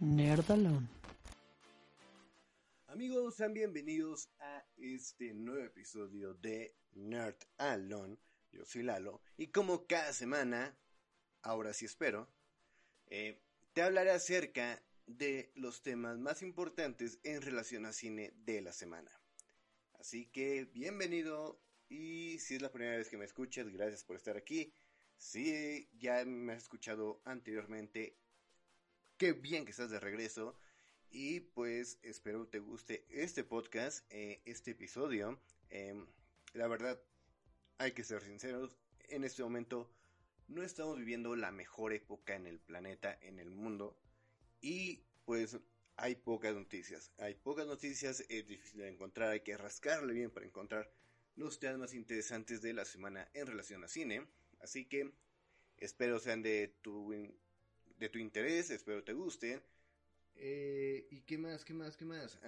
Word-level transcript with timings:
Nerdalón. 0.00 0.88
Amigos, 2.86 3.34
sean 3.34 3.52
bienvenidos 3.52 4.28
a 4.38 4.64
este 4.76 5.34
nuevo 5.34 5.64
episodio 5.64 6.34
de 6.34 6.76
Nerd 6.92 7.34
Alone. 7.56 8.16
Yo 8.52 8.64
soy 8.64 8.84
Lalo 8.84 9.20
y 9.36 9.48
como 9.48 9.88
cada 9.88 10.12
semana, 10.12 10.78
ahora 11.42 11.72
sí 11.72 11.84
espero, 11.84 12.28
eh, 13.06 13.40
te 13.72 13.82
hablaré 13.82 14.12
acerca 14.12 14.80
de 15.06 15.50
los 15.56 15.82
temas 15.82 16.16
más 16.16 16.42
importantes 16.42 17.18
en 17.24 17.42
relación 17.42 17.84
a 17.84 17.92
cine 17.92 18.32
de 18.44 18.60
la 18.60 18.72
semana. 18.72 19.10
Así 19.94 20.26
que 20.26 20.66
bienvenido 20.66 21.60
y 21.88 22.38
si 22.38 22.54
es 22.54 22.62
la 22.62 22.70
primera 22.70 22.96
vez 22.96 23.08
que 23.08 23.16
me 23.16 23.24
escuchas, 23.24 23.68
gracias 23.68 24.04
por 24.04 24.14
estar 24.14 24.36
aquí. 24.36 24.72
Si 25.16 25.88
ya 25.98 26.24
me 26.24 26.52
has 26.52 26.62
escuchado 26.62 27.20
anteriormente, 27.24 28.16
qué 29.18 29.32
bien 29.32 29.64
que 29.64 29.72
estás 29.72 29.90
de 29.90 30.00
regreso. 30.00 30.56
Y 31.10 31.40
pues 31.40 31.98
espero 32.02 32.46
te 32.46 32.60
guste 32.60 33.04
este 33.10 33.42
podcast, 33.44 34.06
eh, 34.10 34.40
este 34.44 34.70
episodio. 34.70 35.40
Em, 35.70 36.06
la 36.54 36.68
verdad, 36.68 37.00
hay 37.78 37.92
que 37.92 38.04
ser 38.04 38.22
sinceros, 38.22 38.76
en 39.08 39.24
este 39.24 39.42
momento 39.42 39.90
no 40.46 40.62
estamos 40.62 40.98
viviendo 40.98 41.34
la 41.36 41.50
mejor 41.50 41.92
época 41.92 42.34
en 42.34 42.46
el 42.46 42.60
planeta, 42.60 43.18
en 43.22 43.38
el 43.38 43.50
mundo. 43.50 43.98
Y 44.60 45.04
pues 45.24 45.58
hay 45.96 46.14
pocas 46.14 46.54
noticias. 46.54 47.12
Hay 47.18 47.34
pocas 47.34 47.66
noticias, 47.66 48.24
es 48.28 48.46
difícil 48.46 48.80
de 48.80 48.88
encontrar, 48.88 49.30
hay 49.30 49.40
que 49.40 49.56
rascarle 49.56 50.14
bien 50.14 50.30
para 50.30 50.46
encontrar 50.46 50.90
los 51.34 51.58
temas 51.58 51.78
más 51.78 51.94
interesantes 51.94 52.62
de 52.62 52.72
la 52.72 52.84
semana 52.84 53.28
en 53.34 53.46
relación 53.46 53.82
a 53.84 53.88
cine. 53.88 54.26
Así 54.60 54.86
que 54.86 55.12
espero 55.76 56.18
sean 56.18 56.42
de 56.42 56.76
tu, 56.82 57.12
de 57.98 58.08
tu 58.08 58.18
interés, 58.18 58.70
espero 58.70 59.02
te 59.02 59.12
gusten. 59.12 59.60
Eh, 60.36 61.06
¿Y 61.10 61.20
qué 61.22 61.36
más? 61.36 61.64
¿Qué 61.64 61.74
más? 61.74 61.96
¿Qué 61.96 62.04
más? 62.04 62.38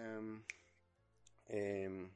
Em, 1.48 2.10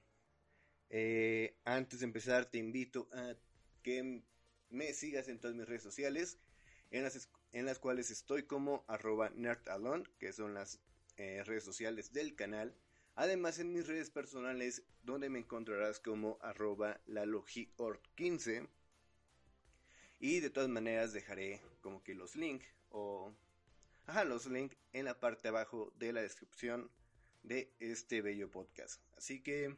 eh, 0.90 1.56
antes 1.64 2.00
de 2.00 2.06
empezar, 2.06 2.46
te 2.46 2.58
invito 2.58 3.08
a 3.12 3.34
que 3.82 4.22
me 4.70 4.92
sigas 4.92 5.28
en 5.28 5.40
todas 5.40 5.56
mis 5.56 5.66
redes 5.66 5.82
sociales, 5.82 6.38
en 6.90 7.02
las, 7.02 7.28
en 7.52 7.66
las 7.66 7.78
cuales 7.78 8.10
estoy 8.10 8.44
como 8.44 8.84
arroba 8.86 9.30
nerdalone, 9.30 10.04
que 10.18 10.32
son 10.32 10.54
las 10.54 10.80
eh, 11.16 11.42
redes 11.44 11.64
sociales 11.64 12.12
del 12.12 12.36
canal. 12.36 12.74
Además 13.16 13.58
en 13.58 13.72
mis 13.72 13.86
redes 13.86 14.10
personales 14.10 14.82
donde 15.02 15.28
me 15.28 15.40
encontrarás 15.40 16.00
como 16.00 16.38
arroba 16.40 17.00
lalogiort15. 17.06 18.68
Y 20.20 20.40
de 20.40 20.50
todas 20.50 20.68
maneras 20.68 21.12
dejaré 21.12 21.60
como 21.80 22.02
que 22.02 22.14
los 22.14 22.34
links 22.34 22.66
o... 22.94 23.34
Los 24.26 24.46
links 24.46 24.76
en 24.92 25.06
la 25.06 25.18
parte 25.18 25.48
abajo 25.48 25.92
de 25.96 26.12
la 26.12 26.22
descripción 26.22 26.90
de 27.42 27.74
este 27.80 28.22
bello 28.22 28.50
podcast. 28.50 29.02
Así 29.16 29.42
que 29.42 29.76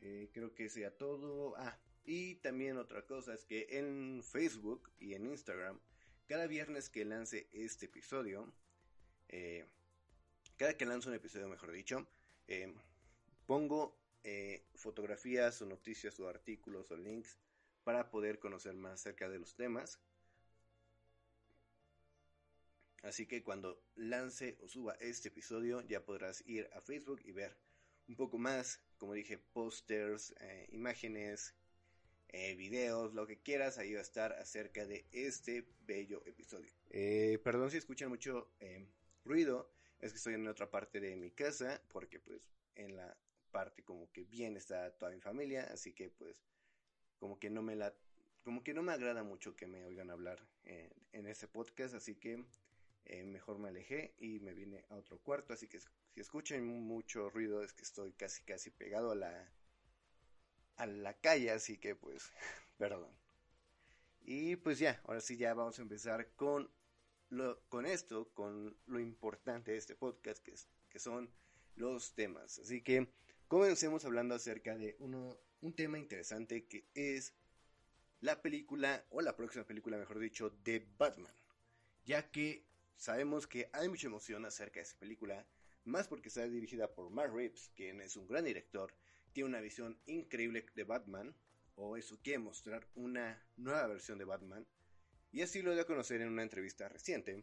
eh, 0.00 0.28
creo 0.32 0.54
que 0.54 0.68
sea 0.68 0.96
todo. 0.96 1.54
Ah, 1.56 1.78
y 2.04 2.36
también 2.36 2.78
otra 2.78 3.06
cosa 3.06 3.34
es 3.34 3.44
que 3.44 3.66
en 3.70 4.22
Facebook 4.22 4.90
y 4.98 5.14
en 5.14 5.26
Instagram, 5.26 5.80
cada 6.26 6.46
viernes 6.46 6.90
que 6.90 7.04
lance 7.04 7.48
este 7.52 7.86
episodio, 7.86 8.52
eh, 9.28 9.66
cada 10.56 10.76
que 10.76 10.86
lanzo 10.86 11.08
un 11.10 11.14
episodio, 11.14 11.48
mejor 11.48 11.72
dicho, 11.72 12.06
eh, 12.48 12.74
pongo 13.46 13.96
fotografías 14.74 15.62
o 15.62 15.66
noticias 15.66 16.20
o 16.20 16.28
artículos 16.28 16.90
o 16.90 16.96
links 16.96 17.38
para 17.84 18.10
poder 18.10 18.38
conocer 18.38 18.74
más 18.74 19.00
acerca 19.00 19.28
de 19.28 19.38
los 19.38 19.54
temas. 19.54 19.98
Así 23.02 23.26
que 23.26 23.42
cuando 23.42 23.82
lance 23.96 24.58
o 24.60 24.68
suba 24.68 24.94
este 25.00 25.28
episodio 25.28 25.80
ya 25.82 26.04
podrás 26.04 26.42
ir 26.46 26.68
a 26.74 26.80
Facebook 26.80 27.20
y 27.24 27.32
ver 27.32 27.56
un 28.08 28.16
poco 28.16 28.38
más, 28.38 28.80
como 28.98 29.14
dije, 29.14 29.38
pósters, 29.38 30.34
eh, 30.40 30.68
imágenes, 30.72 31.54
videos, 32.56 33.12
lo 33.12 33.26
que 33.26 33.38
quieras, 33.38 33.78
ahí 33.78 33.92
va 33.94 33.98
a 33.98 34.02
estar 34.02 34.32
acerca 34.34 34.86
de 34.86 35.04
este 35.10 35.66
bello 35.80 36.22
episodio. 36.26 36.72
perdón 37.42 37.72
si 37.72 37.78
escuchan 37.78 38.08
mucho 38.08 38.52
ruido, 39.24 39.68
es 40.00 40.12
que 40.12 40.18
estoy 40.18 40.34
en 40.34 40.46
otra 40.46 40.70
parte 40.70 41.00
de 41.00 41.16
mi 41.16 41.30
casa, 41.30 41.82
porque 41.88 42.20
pues 42.20 42.40
en 42.76 42.96
la 42.96 43.16
parte 43.50 43.82
como 43.82 44.10
que 44.12 44.24
bien 44.24 44.56
está 44.56 44.92
toda 44.96 45.12
mi 45.12 45.20
familia, 45.20 45.68
así 45.72 45.92
que 45.92 46.08
pues 46.10 46.36
como 47.18 47.38
que 47.38 47.50
no 47.50 47.62
me 47.62 47.76
la 47.76 47.94
como 48.42 48.64
que 48.64 48.72
no 48.72 48.82
me 48.82 48.92
agrada 48.92 49.22
mucho 49.22 49.54
que 49.54 49.66
me 49.66 49.84
oigan 49.84 50.10
hablar 50.10 50.46
eh, 50.64 50.90
en 51.12 51.26
ese 51.26 51.46
podcast, 51.46 51.94
así 51.94 52.14
que 52.14 52.42
eh, 53.04 53.24
mejor 53.24 53.58
me 53.58 53.68
alejé 53.68 54.14
y 54.18 54.40
me 54.40 54.54
vine 54.54 54.84
a 54.88 54.96
otro 54.96 55.18
cuarto, 55.18 55.52
así 55.52 55.66
que 55.68 55.80
si 55.80 56.20
escuchan 56.20 56.64
mucho 56.66 57.30
ruido 57.30 57.62
es 57.62 57.72
que 57.72 57.82
estoy 57.82 58.12
casi 58.12 58.42
casi 58.44 58.70
pegado 58.70 59.12
a 59.12 59.14
la 59.14 59.52
a 60.76 60.86
la 60.86 61.14
calle, 61.14 61.50
así 61.50 61.78
que 61.78 61.94
pues 61.94 62.30
perdón. 62.78 63.12
Y 64.22 64.56
pues 64.56 64.78
ya, 64.78 65.00
ahora 65.04 65.20
sí 65.20 65.36
ya 65.36 65.54
vamos 65.54 65.78
a 65.78 65.82
empezar 65.82 66.32
con 66.36 66.70
con 67.68 67.86
esto, 67.86 68.28
con 68.34 68.76
lo 68.86 68.98
importante 68.98 69.70
de 69.70 69.78
este 69.78 69.94
podcast, 69.94 70.42
que, 70.42 70.54
que 70.88 70.98
son 70.98 71.30
los 71.76 72.14
temas. 72.14 72.58
Así 72.58 72.82
que 72.82 73.08
comencemos 73.46 74.04
hablando 74.04 74.34
acerca 74.34 74.76
de 74.76 74.96
uno, 74.98 75.38
un 75.60 75.72
tema 75.74 75.98
interesante 75.98 76.66
que 76.66 76.86
es 76.94 77.32
la 78.20 78.42
película, 78.42 79.04
o 79.10 79.20
la 79.20 79.36
próxima 79.36 79.64
película, 79.64 79.96
mejor 79.96 80.18
dicho, 80.18 80.50
de 80.64 80.86
Batman. 80.98 81.32
Ya 82.04 82.30
que 82.30 82.64
sabemos 83.00 83.46
que 83.46 83.70
hay 83.72 83.88
mucha 83.88 84.08
emoción 84.08 84.44
acerca 84.44 84.78
de 84.78 84.84
esa 84.84 84.98
película, 84.98 85.46
más 85.84 86.06
porque 86.06 86.28
está 86.28 86.46
dirigida 86.46 86.94
por 86.94 87.08
Mark 87.08 87.34
Reeves, 87.34 87.70
quien 87.74 88.02
es 88.02 88.14
un 88.14 88.26
gran 88.28 88.44
director, 88.44 88.94
tiene 89.32 89.48
una 89.48 89.62
visión 89.62 89.98
increíble 90.04 90.66
de 90.74 90.84
Batman, 90.84 91.34
o 91.76 91.96
eso 91.96 92.18
quiere 92.22 92.40
mostrar 92.40 92.86
una 92.94 93.42
nueva 93.56 93.86
versión 93.86 94.18
de 94.18 94.26
Batman, 94.26 94.66
y 95.32 95.40
así 95.40 95.62
lo 95.62 95.72
dio 95.72 95.80
a 95.80 95.86
conocer 95.86 96.20
en 96.20 96.28
una 96.28 96.42
entrevista 96.42 96.90
reciente, 96.90 97.42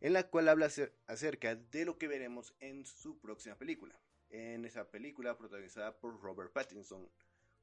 en 0.00 0.12
la 0.12 0.28
cual 0.30 0.48
habla 0.48 0.70
acerca 1.08 1.56
de 1.56 1.84
lo 1.84 1.98
que 1.98 2.06
veremos 2.06 2.54
en 2.60 2.86
su 2.86 3.18
próxima 3.18 3.56
película. 3.56 4.00
En 4.30 4.64
esa 4.64 4.88
película 4.88 5.36
protagonizada 5.36 5.98
por 5.98 6.20
Robert 6.20 6.52
Pattinson 6.52 7.10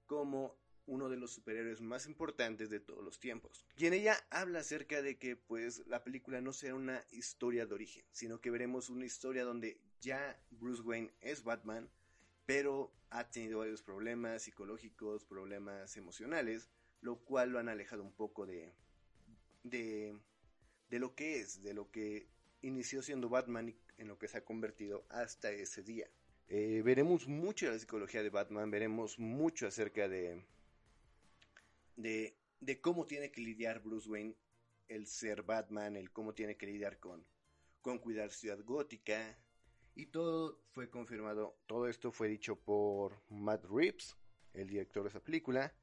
como 0.07 0.57
uno 0.85 1.09
de 1.09 1.17
los 1.17 1.31
superhéroes 1.33 1.81
más 1.81 2.05
importantes 2.07 2.69
de 2.69 2.79
todos 2.79 3.03
los 3.03 3.19
tiempos. 3.19 3.65
Y 3.77 3.85
en 3.85 3.93
ella 3.93 4.15
habla 4.29 4.59
acerca 4.59 5.01
de 5.01 5.17
que 5.17 5.35
pues 5.35 5.85
la 5.87 6.03
película 6.03 6.41
no 6.41 6.53
será 6.53 6.75
una 6.75 7.03
historia 7.11 7.65
de 7.65 7.75
origen, 7.75 8.03
sino 8.11 8.41
que 8.41 8.51
veremos 8.51 8.89
una 8.89 9.05
historia 9.05 9.43
donde 9.43 9.79
ya 10.01 10.39
Bruce 10.51 10.81
Wayne 10.81 11.11
es 11.21 11.43
Batman, 11.43 11.89
pero 12.45 12.91
ha 13.11 13.29
tenido 13.29 13.59
varios 13.59 13.83
problemas 13.83 14.43
psicológicos, 14.43 15.25
problemas 15.25 15.95
emocionales, 15.97 16.69
lo 17.01 17.17
cual 17.19 17.51
lo 17.51 17.59
han 17.59 17.69
alejado 17.69 18.03
un 18.03 18.13
poco 18.13 18.45
de, 18.45 18.71
de, 19.63 20.17
de 20.89 20.99
lo 20.99 21.15
que 21.15 21.39
es, 21.39 21.61
de 21.61 21.73
lo 21.73 21.91
que 21.91 22.27
inició 22.61 23.01
siendo 23.01 23.29
Batman 23.29 23.69
y 23.69 23.75
en 23.97 24.07
lo 24.07 24.17
que 24.17 24.27
se 24.27 24.37
ha 24.37 24.45
convertido 24.45 25.05
hasta 25.09 25.51
ese 25.51 25.83
día. 25.83 26.09
Eh, 26.47 26.81
veremos 26.83 27.27
mucho 27.27 27.67
de 27.67 27.73
la 27.73 27.79
psicología 27.79 28.23
de 28.23 28.31
Batman, 28.31 28.71
veremos 28.71 29.19
mucho 29.19 29.67
acerca 29.67 30.07
de, 30.07 30.43
de, 32.01 32.37
de, 32.59 32.81
cómo 32.81 33.05
tiene 33.05 33.31
que 33.31 33.41
lidiar 33.41 33.81
Bruce 33.81 34.09
Wayne 34.09 34.35
el 34.87 35.05
ser 35.05 35.43
Batman, 35.43 35.95
el 35.95 36.11
cómo 36.11 36.33
tiene 36.33 36.57
que 36.57 36.65
lidiar 36.65 36.99
con, 36.99 37.25
con 37.81 37.99
cuidar 37.99 38.31
Ciudad 38.31 38.59
Gótica. 38.63 39.37
Y 39.95 40.07
todo 40.07 40.61
fue 40.71 40.89
confirmado, 40.89 41.59
todo 41.67 41.87
esto 41.87 42.11
fue 42.11 42.29
dicho 42.29 42.55
por 42.55 43.21
Matt 43.29 43.65
Reeves, 43.65 44.15
el 44.53 44.67
director 44.67 45.03
de 45.03 45.09
esa 45.09 45.19
película. 45.19 45.73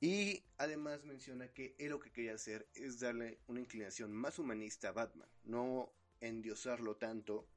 Y 0.00 0.44
además 0.58 1.04
menciona 1.04 1.48
que 1.48 1.74
él 1.78 1.90
lo 1.90 1.98
que 1.98 2.12
quería 2.12 2.34
hacer 2.34 2.68
es 2.74 3.00
darle 3.00 3.40
una 3.48 3.60
inclinación 3.60 4.12
más 4.12 4.38
humanista 4.38 4.88
a 4.88 4.92
Batman, 4.92 5.28
no 5.44 5.92
endiosarlo 6.20 6.96
tanto 6.96 7.48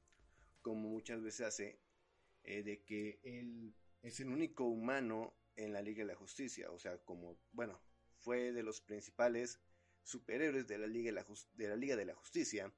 como 0.62 0.90
muchas 0.90 1.22
veces 1.22 1.48
hace, 1.48 1.80
eh, 2.44 2.64
de 2.64 2.84
que 2.84 3.20
él 3.24 3.76
es 4.02 4.20
el 4.20 4.30
único 4.30 4.66
humano 4.66 5.36
en 5.56 5.74
la 5.74 5.82
Liga 5.82 6.00
de 6.00 6.12
la 6.12 6.16
Justicia, 6.16 6.72
o 6.72 6.80
sea, 6.80 6.98
como, 7.00 7.38
bueno, 7.54 7.80
fue 8.20 8.52
de 8.52 8.64
los 8.64 8.82
principales 8.82 9.60
superhéroes 10.04 10.68
de 10.68 10.78
la 10.78 10.88
Liga 10.88 11.12
de 11.96 12.06
la, 12.06 12.16
Justicia, 12.16 12.72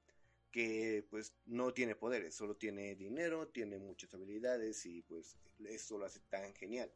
que 0.50 1.06
pues 1.10 1.34
no 1.46 1.72
tiene 1.72 1.96
poderes, 1.96 2.34
solo 2.34 2.56
tiene 2.56 2.94
dinero, 2.94 3.48
tiene 3.48 3.78
muchas 3.78 4.14
habilidades 4.14 4.86
y 4.86 5.02
pues 5.02 5.36
eso 5.66 5.98
lo 5.98 6.06
hace 6.06 6.20
tan 6.30 6.54
genial. 6.54 6.92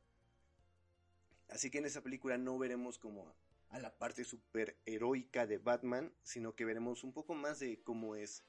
Así 1.48 1.70
que 1.70 1.78
en 1.78 1.86
esa 1.86 2.02
película 2.02 2.38
no 2.38 2.58
veremos 2.58 2.98
como 2.98 3.34
a 3.70 3.78
la 3.78 3.96
parte 3.96 4.24
super 4.24 4.76
heroica 4.86 5.46
de 5.46 5.58
Batman, 5.58 6.12
sino 6.22 6.54
que 6.54 6.64
veremos 6.64 7.04
un 7.04 7.12
poco 7.12 7.34
más 7.34 7.58
de 7.58 7.80
cómo 7.82 8.16
es 8.16 8.42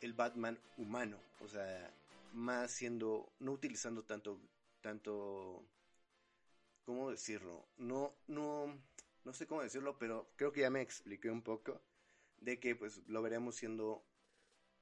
el 0.00 0.14
Batman 0.14 0.58
humano, 0.76 1.20
o 1.40 1.48
sea, 1.48 1.94
más 2.32 2.70
siendo, 2.70 3.32
no 3.38 3.52
utilizando 3.52 4.04
tanto, 4.04 4.40
tanto, 4.80 5.64
¿cómo 6.84 7.10
decirlo? 7.10 7.68
No, 7.76 8.14
no, 8.26 8.78
no 9.24 9.32
sé 9.32 9.46
cómo 9.46 9.62
decirlo, 9.62 9.98
pero 9.98 10.30
creo 10.36 10.52
que 10.52 10.60
ya 10.60 10.70
me 10.70 10.80
expliqué 10.80 11.30
un 11.30 11.42
poco 11.42 11.80
de 12.38 12.58
que 12.58 12.74
pues 12.74 13.02
lo 13.06 13.22
veremos 13.22 13.56
siendo 13.56 14.04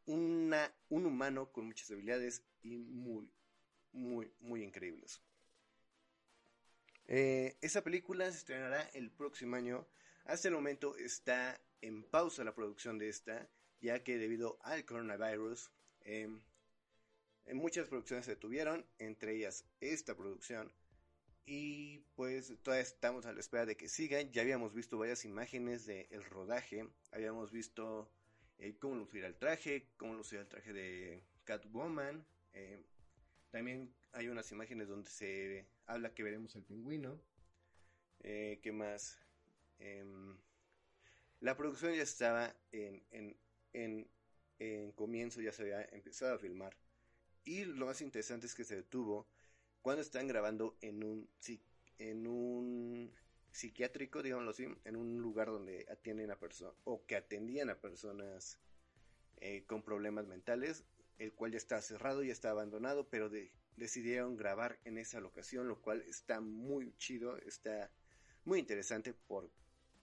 una, 0.06 0.75
un 0.89 1.06
humano 1.06 1.53
con 1.53 1.67
muchas 1.67 1.91
habilidades 1.91 2.43
y 2.62 2.77
muy, 2.77 3.31
muy, 3.93 4.33
muy 4.41 4.62
increíbles. 4.62 5.21
Eh, 7.06 7.56
esa 7.62 7.83
película 7.83 8.31
se 8.31 8.39
estrenará 8.39 8.83
el 8.94 9.11
próximo 9.11 9.56
año. 9.56 9.87
Hasta 10.25 10.49
el 10.49 10.55
momento 10.55 10.97
está 10.97 11.61
en 11.81 12.05
pausa 12.05 12.44
la 12.44 12.55
producción 12.55 12.99
de 12.99 13.09
esta, 13.09 13.49
ya 13.81 14.03
que 14.03 14.19
debido 14.19 14.59
al 14.62 14.85
coronavirus, 14.85 15.71
em, 16.03 16.41
muchas 17.53 17.89
producciones 17.89 18.27
se 18.27 18.33
detuvieron, 18.33 18.87
entre 18.99 19.37
ellas 19.37 19.65
esta 19.81 20.15
producción. 20.17 20.73
Y 21.50 22.05
pues 22.15 22.53
todavía 22.62 22.83
estamos 22.83 23.25
a 23.25 23.33
la 23.33 23.41
espera 23.41 23.65
de 23.65 23.75
que 23.75 23.89
sigan. 23.89 24.31
Ya 24.33 24.43
habíamos 24.43 24.75
visto 24.75 24.99
varias 24.99 25.25
imágenes 25.25 25.87
del 25.87 26.23
rodaje. 26.27 26.87
Habíamos 27.11 27.50
visto 27.50 28.12
eh, 28.59 28.77
cómo 28.79 28.97
lucirá 28.97 29.29
el 29.29 29.35
traje, 29.35 29.89
cómo 29.97 30.12
lucirá 30.12 30.43
el 30.43 30.49
traje 30.49 30.75
de 30.75 31.23
Catwoman. 31.45 32.23
Eh, 32.53 32.85
también 33.50 33.95
hay 34.12 34.29
unas 34.29 34.53
imágenes 34.53 34.89
donde 34.89 35.09
se 35.09 35.67
habla 35.87 36.12
que 36.12 36.23
veremos 36.23 36.55
el 36.55 36.65
pingüino. 36.65 37.19
Eh, 38.21 38.61
¿Qué 38.62 38.71
más? 38.71 39.19
Em, 39.79 40.37
la 41.41 41.56
producción 41.56 41.94
ya 41.94 42.03
estaba 42.03 42.55
en, 42.73 43.03
en, 43.73 44.06
en, 44.59 44.93
comienzo, 44.93 45.41
ya 45.41 45.53
se 45.53 45.62
había 45.62 45.83
empezado 45.93 46.35
a 46.35 46.39
filmar. 46.39 46.77
Y 47.43 47.65
lo 47.65 47.87
más 47.87 48.03
interesante 48.03 48.44
es 48.47 48.55
que 48.55 48.65
se 48.65 48.77
detuvo 48.77 49.27
cuando 49.83 50.03
están 50.03 50.27
grabando 50.29 50.77
en 50.81 51.05
un, 51.05 51.29
en 51.99 52.27
un 52.27 53.13
psiquiátrico, 53.53 54.23
digámoslo 54.23 54.51
así, 54.51 54.67
en 54.85 54.97
un 54.97 55.21
lugar 55.21 55.49
donde 55.49 55.87
atienden 55.91 56.31
a 56.31 56.39
personas 56.39 56.75
o 56.85 57.05
que 57.07 57.17
atendían 57.17 57.71
a 57.71 57.81
personas 57.81 58.59
eh, 59.39 59.65
con 59.67 59.83
problemas 59.83 60.27
mentales, 60.27 60.85
el 61.19 61.33
cual 61.33 61.53
ya 61.53 61.59
está 61.59 61.81
cerrado 61.81 62.23
y 62.23 62.31
está 62.31 62.51
abandonado, 62.51 63.09
pero 63.09 63.31
decidieron 63.77 64.37
grabar 64.37 64.79
en 64.85 64.99
esa 64.99 65.21
locación, 65.21 65.69
lo 65.69 65.81
cual 65.81 66.03
está 66.03 66.41
muy 66.41 66.95
chido, 66.97 67.37
está 67.39 67.91
muy 68.45 68.61
interesante 68.61 69.15
por, 69.15 69.51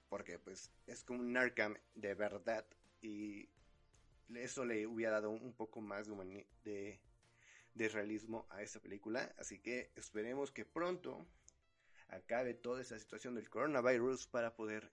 porque 0.09 0.39
pues 0.39 0.71
es 0.87 1.03
como 1.03 1.21
un 1.21 1.35
Arkham 1.37 1.75
de 1.95 2.13
verdad 2.13 2.65
y 3.01 3.49
eso 4.33 4.65
le 4.65 4.87
hubiera 4.87 5.13
dado 5.13 5.29
un 5.29 5.53
poco 5.53 5.81
más 5.81 6.07
de, 6.63 6.99
de, 7.75 7.89
realismo 7.89 8.47
a 8.49 8.61
esta 8.61 8.79
película, 8.79 9.33
así 9.37 9.59
que 9.59 9.91
esperemos 9.95 10.51
que 10.51 10.65
pronto 10.65 11.27
acabe 12.07 12.53
toda 12.53 12.81
esa 12.81 12.97
situación 12.97 13.35
del 13.35 13.49
coronavirus 13.49 14.27
para 14.27 14.55
poder 14.55 14.91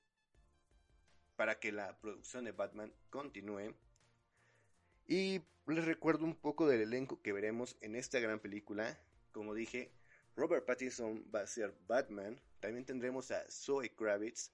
para 1.36 1.58
que 1.58 1.72
la 1.72 1.98
producción 1.98 2.44
de 2.44 2.52
Batman 2.52 2.92
continúe. 3.10 3.74
Y 5.06 5.42
les 5.66 5.84
recuerdo 5.84 6.24
un 6.24 6.36
poco 6.36 6.66
del 6.66 6.82
elenco 6.82 7.20
que 7.22 7.32
veremos 7.32 7.76
en 7.80 7.96
esta 7.96 8.20
gran 8.20 8.38
película. 8.38 8.98
Como 9.32 9.54
dije, 9.54 9.92
Robert 10.36 10.64
Pattinson 10.66 11.24
va 11.34 11.40
a 11.40 11.46
ser 11.46 11.74
Batman. 11.86 12.40
También 12.60 12.84
tendremos 12.84 13.30
a 13.30 13.44
Zoe 13.50 13.90
Kravitz 13.90 14.50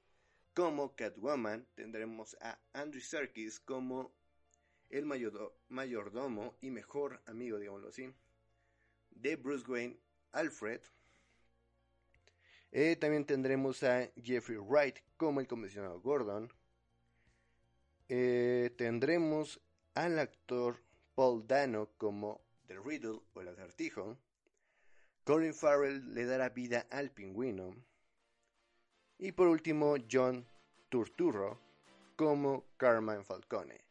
como 0.55 0.95
Catwoman. 0.95 1.67
Tendremos 1.75 2.37
a 2.41 2.59
Andrew 2.73 3.03
Serkis 3.03 3.61
como 3.61 4.13
el 4.91 5.05
mayordomo 5.69 6.57
y 6.61 6.71
mejor 6.71 7.21
amigo, 7.27 7.59
digámoslo 7.59 7.89
así, 7.89 8.13
de 9.11 9.37
Bruce 9.37 9.71
Wayne, 9.71 9.99
Alfred. 10.33 10.81
Eh, 12.71 12.97
también 12.97 13.25
tendremos 13.25 13.83
a 13.83 14.11
Jeffrey 14.23 14.59
Wright 14.59 14.99
como 15.17 15.41
el 15.41 15.47
comisionado 15.47 16.01
Gordon. 16.01 16.53
Eh, 18.09 18.75
tendremos 18.77 19.61
al 19.95 20.19
actor 20.19 20.83
Paul 21.15 21.47
Dano 21.47 21.91
como 21.97 22.41
The 22.67 22.79
Riddle 22.79 23.21
o 23.35 23.41
el 23.41 23.49
acertijo. 23.49 24.17
Colin 25.25 25.55
Farrell 25.55 26.15
le 26.15 26.25
dará 26.25 26.49
vida 26.51 26.87
al 26.91 27.11
pingüino. 27.11 27.75
Y 29.19 29.33
por 29.33 29.49
último, 29.49 29.97
John 30.11 30.47
Turturro 30.89 31.61
como 32.17 32.65
Carmen 32.77 33.25
Falcone. 33.25 33.88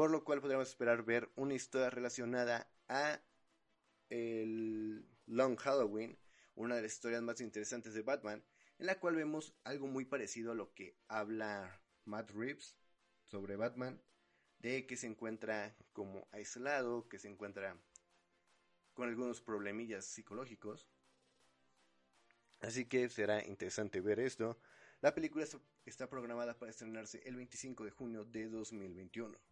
Por 0.00 0.10
lo 0.10 0.24
cual 0.24 0.40
podremos 0.40 0.66
esperar 0.66 1.04
ver 1.04 1.30
una 1.36 1.52
historia 1.52 1.90
relacionada 1.90 2.72
a 2.88 3.20
el 4.08 5.06
Long 5.26 5.58
Halloween 5.58 6.18
una 6.54 6.76
de 6.76 6.80
las 6.80 6.94
historias 6.94 7.20
más 7.20 7.42
interesantes 7.42 7.92
de 7.92 8.00
Batman, 8.00 8.42
en 8.78 8.86
la 8.86 8.98
cual 8.98 9.16
vemos 9.16 9.54
algo 9.62 9.88
muy 9.88 10.06
parecido 10.06 10.52
a 10.52 10.54
lo 10.54 10.72
que 10.72 10.96
habla 11.08 11.82
Matt 12.06 12.30
Reeves 12.30 12.78
sobre 13.26 13.56
Batman, 13.56 14.00
de 14.60 14.86
que 14.86 14.96
se 14.96 15.06
encuentra 15.06 15.76
como 15.92 16.26
aislado, 16.32 17.06
que 17.06 17.18
se 17.18 17.28
encuentra 17.28 17.76
con 18.94 19.06
algunos 19.06 19.42
problemillas 19.42 20.06
psicológicos. 20.06 20.88
Así 22.60 22.86
que 22.86 23.10
será 23.10 23.46
interesante 23.46 24.00
ver 24.00 24.18
esto. 24.18 24.58
La 25.02 25.14
película 25.14 25.44
está 25.84 26.08
programada 26.08 26.58
para 26.58 26.70
estrenarse 26.70 27.20
el 27.26 27.36
25 27.36 27.84
de 27.84 27.90
junio 27.90 28.24
de 28.24 28.48
2021. 28.48 29.49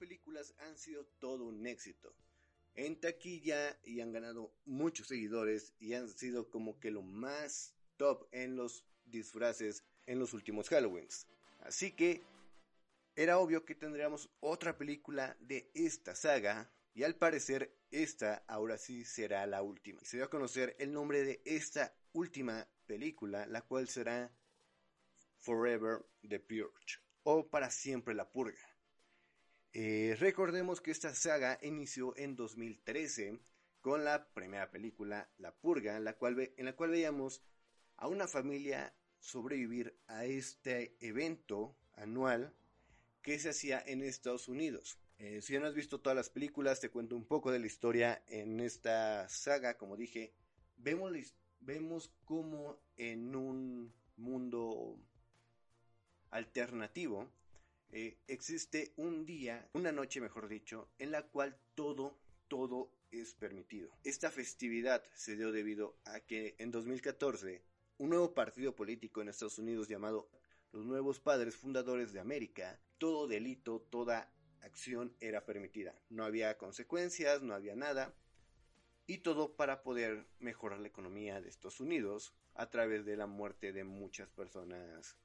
Películas 0.00 0.54
han 0.60 0.78
sido 0.78 1.04
todo 1.20 1.44
un 1.44 1.66
éxito. 1.66 2.12
En 2.74 2.98
taquilla 2.98 3.78
y 3.84 4.00
han 4.00 4.12
ganado 4.12 4.52
muchos 4.64 5.08
seguidores 5.08 5.74
y 5.78 5.92
han 5.92 6.08
sido 6.08 6.48
como 6.48 6.80
que 6.80 6.90
lo 6.90 7.02
más 7.02 7.74
top 7.98 8.26
en 8.32 8.56
los 8.56 8.86
disfraces 9.04 9.84
en 10.06 10.18
los 10.18 10.32
últimos 10.32 10.72
Halloweens. 10.72 11.26
Así 11.60 11.92
que 11.92 12.22
era 13.14 13.38
obvio 13.38 13.66
que 13.66 13.74
tendríamos 13.74 14.30
otra 14.40 14.78
película 14.78 15.36
de 15.40 15.70
esta 15.74 16.14
saga 16.14 16.72
y 16.94 17.02
al 17.02 17.16
parecer 17.16 17.76
esta 17.90 18.42
ahora 18.48 18.78
sí 18.78 19.04
será 19.04 19.46
la 19.46 19.62
última. 19.62 20.00
Se 20.02 20.16
dio 20.16 20.24
a 20.24 20.30
conocer 20.30 20.76
el 20.78 20.92
nombre 20.92 21.22
de 21.22 21.42
esta 21.44 21.94
última 22.12 22.66
película, 22.86 23.46
la 23.46 23.60
cual 23.60 23.88
será 23.88 24.32
Forever 25.40 26.06
the 26.26 26.40
Purge 26.40 26.98
o 27.22 27.46
Para 27.46 27.70
siempre 27.70 28.14
la 28.14 28.30
purga. 28.30 28.69
Eh, 29.72 30.16
recordemos 30.18 30.80
que 30.80 30.90
esta 30.90 31.14
saga 31.14 31.58
inició 31.62 32.16
en 32.16 32.34
2013 32.34 33.38
con 33.80 34.04
la 34.04 34.26
primera 34.32 34.70
película 34.70 35.30
La 35.38 35.54
Purga, 35.54 35.96
en 35.96 36.04
la 36.04 36.14
cual, 36.14 36.52
en 36.56 36.64
la 36.64 36.74
cual 36.74 36.90
veíamos 36.90 37.40
a 37.96 38.08
una 38.08 38.26
familia 38.26 38.92
sobrevivir 39.20 39.96
a 40.08 40.24
este 40.24 40.96
evento 41.00 41.76
anual 41.94 42.52
que 43.22 43.38
se 43.38 43.50
hacía 43.50 43.80
en 43.86 44.02
Estados 44.02 44.48
Unidos. 44.48 44.98
Eh, 45.18 45.40
si 45.40 45.52
ya 45.52 45.60
no 45.60 45.66
has 45.66 45.74
visto 45.74 46.00
todas 46.00 46.16
las 46.16 46.30
películas, 46.30 46.80
te 46.80 46.90
cuento 46.90 47.14
un 47.14 47.26
poco 47.26 47.52
de 47.52 47.60
la 47.60 47.66
historia 47.66 48.24
en 48.26 48.58
esta 48.58 49.28
saga. 49.28 49.76
Como 49.76 49.96
dije, 49.96 50.32
vemos, 50.78 51.12
vemos 51.60 52.10
como 52.24 52.80
en 52.96 53.36
un 53.36 53.92
mundo 54.16 54.98
alternativo 56.30 57.30
eh, 57.92 58.18
existe 58.28 58.92
un 58.96 59.26
día, 59.26 59.68
una 59.72 59.90
noche 59.90 60.20
mejor 60.20 60.48
dicho, 60.48 60.88
en 60.98 61.10
la 61.10 61.22
cual 61.22 61.56
todo, 61.74 62.16
todo 62.48 62.92
es 63.10 63.34
permitido. 63.34 63.90
Esta 64.04 64.30
festividad 64.30 65.02
se 65.14 65.36
dio 65.36 65.50
debido 65.50 65.96
a 66.04 66.20
que 66.20 66.54
en 66.58 66.70
2014 66.70 67.62
un 67.98 68.10
nuevo 68.10 68.32
partido 68.32 68.74
político 68.76 69.20
en 69.20 69.28
Estados 69.28 69.58
Unidos 69.58 69.88
llamado 69.88 70.30
los 70.72 70.86
Nuevos 70.86 71.18
Padres 71.18 71.56
Fundadores 71.56 72.12
de 72.12 72.20
América, 72.20 72.80
todo 72.98 73.26
delito, 73.26 73.80
toda 73.90 74.32
acción 74.60 75.14
era 75.20 75.44
permitida. 75.44 75.94
No 76.08 76.24
había 76.24 76.56
consecuencias, 76.58 77.42
no 77.42 77.54
había 77.54 77.74
nada. 77.74 78.14
Y 79.06 79.18
todo 79.18 79.56
para 79.56 79.82
poder 79.82 80.28
mejorar 80.38 80.78
la 80.78 80.86
economía 80.86 81.40
de 81.40 81.48
Estados 81.48 81.80
Unidos 81.80 82.32
a 82.54 82.70
través 82.70 83.04
de 83.04 83.16
la 83.16 83.26
muerte 83.26 83.72
de 83.72 83.82
muchas 83.82 84.28
personas 84.30 85.16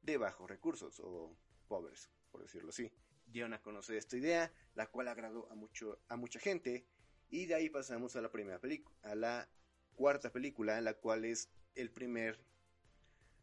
de 0.00 0.16
bajos 0.16 0.48
recursos 0.48 1.00
o 1.00 1.36
pobres, 1.64 2.10
por 2.30 2.42
decirlo 2.42 2.70
así. 2.70 2.92
Dieron 3.26 3.54
a 3.54 3.62
conocer 3.62 3.96
esta 3.96 4.16
idea, 4.16 4.52
la 4.74 4.86
cual 4.86 5.08
agradó 5.08 5.50
a, 5.50 5.54
mucho, 5.54 5.98
a 6.08 6.16
mucha 6.16 6.38
gente. 6.38 6.86
Y 7.30 7.46
de 7.46 7.54
ahí 7.54 7.68
pasamos 7.68 8.16
a 8.16 8.20
la 8.20 8.30
primera 8.30 8.60
película, 8.60 8.96
a 9.02 9.14
la 9.14 9.48
cuarta 9.94 10.30
película, 10.30 10.80
la 10.80 10.94
cual 10.94 11.24
es 11.24 11.50
el 11.74 11.90
primer, 11.90 12.38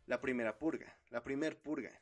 la 0.06 0.22
primera 0.22 0.58
purga, 0.58 0.98
la 1.10 1.24
primer 1.24 1.58
purga 1.62 2.02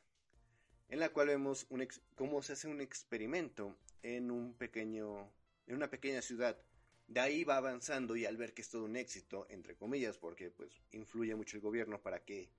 en 0.90 0.98
la 0.98 1.08
cual 1.10 1.28
vemos 1.28 1.66
un 1.70 1.86
cómo 2.16 2.42
se 2.42 2.54
hace 2.54 2.68
un 2.68 2.80
experimento 2.80 3.76
en 4.02 4.30
un 4.30 4.54
pequeño, 4.54 5.32
en 5.66 5.76
una 5.76 5.88
pequeña 5.88 6.20
ciudad. 6.20 6.60
De 7.06 7.20
ahí 7.20 7.44
va 7.44 7.56
avanzando 7.56 8.16
y 8.16 8.26
al 8.26 8.36
ver 8.36 8.54
que 8.54 8.62
es 8.62 8.70
todo 8.70 8.84
un 8.84 8.96
éxito, 8.96 9.46
entre 9.50 9.76
comillas, 9.76 10.18
porque 10.18 10.50
pues 10.50 10.70
influye 10.90 11.34
mucho 11.34 11.56
el 11.56 11.62
gobierno 11.62 12.02
para 12.02 12.24
que 12.24 12.50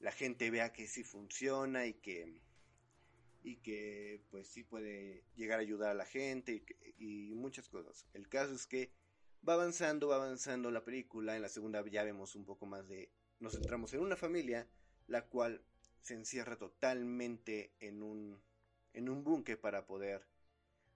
la 0.00 0.10
gente 0.10 0.50
vea 0.50 0.72
que 0.72 0.86
sí 0.86 1.04
funciona 1.04 1.86
y 1.86 1.94
que 1.94 2.40
y 3.46 3.58
que 3.58 4.20
pues 4.28 4.48
sí 4.48 4.64
puede 4.64 5.22
llegar 5.36 5.60
a 5.60 5.62
ayudar 5.62 5.90
a 5.90 5.94
la 5.94 6.04
gente 6.04 6.64
y, 6.98 7.32
muchas 7.36 7.68
cosas. 7.68 8.04
El 8.12 8.28
caso 8.28 8.52
es 8.52 8.66
que 8.66 8.90
va 9.48 9.52
avanzando, 9.52 10.08
va 10.08 10.16
avanzando 10.16 10.72
la 10.72 10.84
película. 10.84 11.36
En 11.36 11.42
la 11.42 11.48
segunda 11.48 11.86
ya 11.86 12.02
vemos 12.02 12.34
un 12.34 12.44
poco 12.44 12.66
más 12.66 12.88
de. 12.88 13.12
Nos 13.38 13.52
centramos 13.52 13.94
en 13.94 14.00
una 14.00 14.16
familia, 14.16 14.66
la 15.06 15.26
cual 15.26 15.62
se 16.02 16.14
encierra 16.14 16.56
totalmente 16.56 17.72
en 17.78 18.02
un, 18.02 18.42
en 18.94 19.08
un 19.08 19.22
búnker 19.22 19.60
para 19.60 19.86
poder 19.86 20.26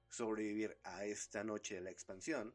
sobrevivir 0.08 0.76
a 0.82 1.04
esta 1.04 1.44
noche 1.44 1.76
de 1.76 1.82
la 1.82 1.90
expansión. 1.90 2.52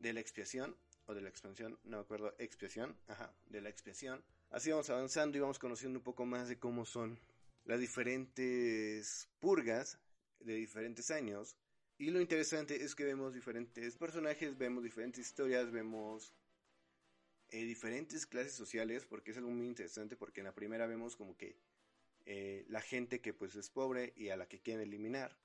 De 0.00 0.12
la 0.12 0.20
expiación, 0.20 0.76
o 1.06 1.14
de 1.14 1.22
la 1.22 1.30
expansión, 1.30 1.78
no 1.84 1.96
me 1.96 2.02
acuerdo, 2.02 2.34
expiación, 2.38 2.94
ajá, 3.08 3.32
de 3.46 3.62
la 3.62 3.70
expiación. 3.70 4.22
Así 4.50 4.70
vamos 4.70 4.90
avanzando 4.90 5.38
y 5.38 5.40
vamos 5.40 5.58
conociendo 5.58 5.98
un 5.98 6.04
poco 6.04 6.26
más 6.26 6.48
de 6.48 6.58
cómo 6.58 6.84
son 6.84 7.18
las 7.64 7.80
diferentes 7.80 9.28
purgas 9.38 9.98
de 10.40 10.54
diferentes 10.54 11.10
años. 11.10 11.56
Y 11.98 12.10
lo 12.10 12.20
interesante 12.20 12.82
es 12.82 12.94
que 12.94 13.04
vemos 13.04 13.32
diferentes 13.32 13.96
personajes, 13.96 14.58
vemos 14.58 14.82
diferentes 14.82 15.24
historias, 15.24 15.70
vemos 15.70 16.34
eh, 17.50 17.64
diferentes 17.64 18.26
clases 18.26 18.54
sociales, 18.54 19.06
porque 19.06 19.30
es 19.30 19.36
algo 19.36 19.50
muy 19.50 19.66
interesante, 19.66 20.16
porque 20.16 20.40
en 20.40 20.46
la 20.46 20.54
primera 20.54 20.86
vemos 20.86 21.16
como 21.16 21.36
que 21.36 21.58
eh, 22.24 22.64
la 22.68 22.80
gente 22.80 23.20
que 23.20 23.34
pues 23.34 23.54
es 23.56 23.70
pobre 23.70 24.12
y 24.16 24.30
a 24.30 24.36
la 24.36 24.48
que 24.48 24.60
quieren 24.60 24.82
eliminar, 24.82 25.38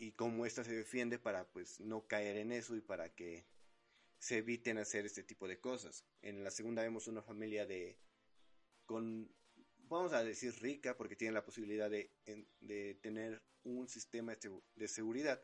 y 0.00 0.12
cómo 0.12 0.46
ésta 0.46 0.64
se 0.64 0.74
defiende 0.74 1.18
para 1.18 1.46
pues 1.52 1.78
no 1.78 2.06
caer 2.06 2.38
en 2.38 2.52
eso 2.52 2.74
y 2.74 2.80
para 2.80 3.14
que 3.14 3.44
se 4.18 4.38
eviten 4.38 4.78
hacer 4.78 5.04
este 5.06 5.22
tipo 5.22 5.46
de 5.46 5.60
cosas. 5.60 6.04
En 6.22 6.42
la 6.42 6.50
segunda 6.50 6.82
vemos 6.82 7.06
una 7.06 7.22
familia 7.22 7.66
de 7.66 7.98
con 8.86 9.30
vamos 9.90 10.12
a 10.12 10.22
decir 10.22 10.54
rica 10.62 10.96
porque 10.96 11.16
tiene 11.16 11.34
la 11.34 11.44
posibilidad 11.44 11.90
de, 11.90 12.10
tener 13.02 13.42
un 13.64 13.88
sistema 13.88 14.36
de 14.76 14.88
seguridad 14.88 15.42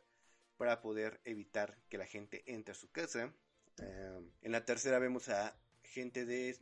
para 0.57 0.81
poder 0.81 1.21
evitar 1.25 1.77
que 1.89 1.99
la 1.99 2.07
gente 2.07 2.43
entre 2.47 2.73
a 2.73 2.75
su 2.75 2.91
casa. 2.91 3.35
Eh, 3.79 4.21
en 4.43 4.53
la 4.53 4.65
tercera 4.65 4.99
vemos 4.99 5.29
a 5.29 5.55
gente 5.83 6.25
de 6.25 6.57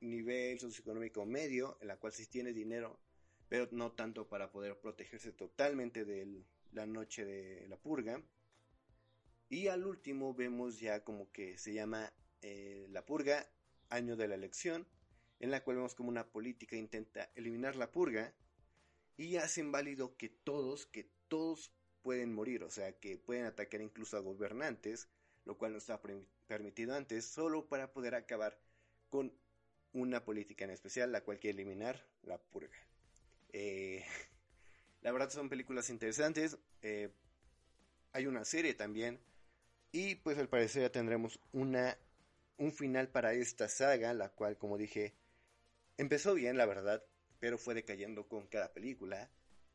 nivel 0.00 0.58
socioeconómico 0.58 1.26
medio, 1.26 1.76
en 1.80 1.88
la 1.88 1.96
cual 1.98 2.12
sí 2.12 2.26
tiene 2.26 2.52
dinero, 2.52 2.98
pero 3.48 3.68
no 3.72 3.92
tanto 3.92 4.28
para 4.28 4.50
poder 4.50 4.78
protegerse 4.78 5.32
totalmente 5.32 6.04
de 6.04 6.42
la 6.72 6.86
noche 6.86 7.24
de 7.24 7.68
la 7.68 7.76
purga. 7.76 8.22
Y 9.48 9.66
al 9.66 9.84
último 9.84 10.34
vemos 10.34 10.80
ya 10.80 11.04
como 11.04 11.30
que 11.30 11.58
se 11.58 11.74
llama 11.74 12.10
eh, 12.40 12.86
la 12.90 13.04
purga, 13.04 13.46
año 13.90 14.16
de 14.16 14.28
la 14.28 14.36
elección, 14.36 14.86
en 15.42 15.50
la 15.50 15.62
cual 15.62 15.76
vemos 15.76 15.96
como 15.96 16.08
una 16.08 16.28
política 16.28 16.76
intenta 16.76 17.28
eliminar 17.34 17.74
la 17.74 17.90
purga 17.90 18.32
y 19.16 19.36
hacen 19.36 19.72
válido 19.72 20.16
que 20.16 20.28
todos, 20.28 20.86
que 20.86 21.10
todos 21.26 21.72
pueden 22.02 22.32
morir, 22.32 22.62
o 22.62 22.70
sea, 22.70 22.92
que 22.92 23.18
pueden 23.18 23.44
atacar 23.44 23.80
incluso 23.80 24.16
a 24.16 24.20
gobernantes, 24.20 25.08
lo 25.44 25.58
cual 25.58 25.72
no 25.72 25.78
está 25.78 26.00
permitido 26.46 26.94
antes, 26.94 27.24
solo 27.24 27.66
para 27.66 27.92
poder 27.92 28.14
acabar 28.14 28.56
con 29.10 29.32
una 29.92 30.24
política 30.24 30.64
en 30.64 30.70
especial, 30.70 31.10
la 31.10 31.24
cual 31.24 31.40
quiere 31.40 31.60
eliminar 31.60 32.06
la 32.22 32.38
purga. 32.38 32.78
Eh, 33.52 34.04
la 35.02 35.10
verdad 35.10 35.28
son 35.28 35.48
películas 35.48 35.90
interesantes. 35.90 36.56
Eh, 36.82 37.10
hay 38.12 38.26
una 38.26 38.44
serie 38.44 38.74
también. 38.74 39.18
Y 39.90 40.14
pues 40.14 40.38
al 40.38 40.48
parecer 40.48 40.82
ya 40.82 40.92
tendremos 40.92 41.40
una, 41.52 41.98
un 42.58 42.72
final 42.72 43.08
para 43.08 43.34
esta 43.34 43.68
saga, 43.68 44.14
la 44.14 44.28
cual 44.28 44.56
como 44.56 44.78
dije, 44.78 45.12
empezó 45.96 46.34
bien 46.34 46.56
la 46.56 46.66
verdad, 46.66 47.04
pero 47.38 47.58
fue 47.58 47.74
decayendo 47.74 48.28
con 48.28 48.46
cada 48.46 48.72
película. 48.72 49.30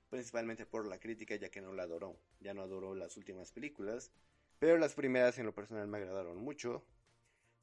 Principalmente 0.10 0.66
por 0.66 0.88
la 0.88 1.00
crítica 1.00 1.36
ya 1.36 1.50
que 1.50 1.62
no 1.62 1.74
la 1.74 1.84
adoró. 1.84 2.18
Ya 2.40 2.54
no 2.54 2.62
adoró 2.62 2.96
las 2.96 3.18
últimas 3.18 3.52
películas. 3.52 4.12
Pero 4.60 4.78
las 4.78 4.94
primeras 4.94 5.38
en 5.38 5.46
lo 5.46 5.54
personal 5.54 5.88
me 5.88 5.98
agradaron 5.98 6.38
mucho, 6.38 6.84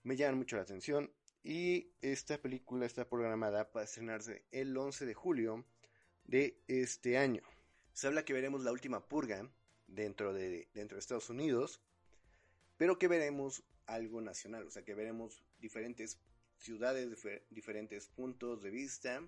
me 0.05 0.17
llaman 0.17 0.39
mucho 0.39 0.57
la 0.57 0.63
atención 0.63 1.11
y 1.43 1.91
esta 2.01 2.41
película 2.41 2.87
está 2.87 3.09
programada 3.09 3.71
para 3.73 3.85
estrenarse 3.85 4.45
el 4.53 4.77
11 4.77 5.05
de 5.05 5.15
julio 5.15 5.65
de 6.25 6.63
este 6.69 7.19
año. 7.19 7.43
Se 7.93 8.07
habla 8.07 8.25
que 8.25 8.33
veremos 8.33 8.63
la 8.63 8.73
última 8.73 9.07
purga 9.07 9.51
dentro 9.89 10.33
de, 10.33 10.69
dentro 10.73 10.97
de 10.97 11.01
Estados 11.01 11.31
Unidos, 11.31 11.81
pero 12.77 12.99
que 12.99 13.09
veremos 13.09 13.65
algo 13.87 14.21
nacional, 14.21 14.67
o 14.67 14.71
sea 14.71 14.85
que 14.85 14.95
veremos 14.95 15.43
diferentes 15.59 16.19
ciudades, 16.57 17.11
diferentes 17.51 18.09
puntos 18.09 18.63
de 18.63 18.71
vista 18.71 19.23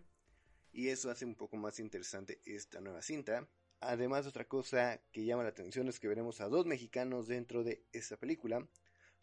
y 0.73 0.89
eso 0.89 1.11
hace 1.11 1.25
un 1.25 1.35
poco 1.35 1.57
más 1.57 1.81
interesante 1.81 2.41
esta 2.45 2.81
nueva 2.81 3.01
cinta. 3.01 3.49
Además, 3.81 4.27
otra 4.27 4.47
cosa 4.47 5.03
que 5.13 5.25
llama 5.25 5.43
la 5.43 5.49
atención 5.51 5.89
es 5.89 6.01
que 6.01 6.09
veremos 6.09 6.41
a 6.41 6.49
dos 6.49 6.67
mexicanos 6.67 7.27
dentro 7.27 7.65
de 7.65 7.85
esta 7.93 8.17
película, 8.17 8.67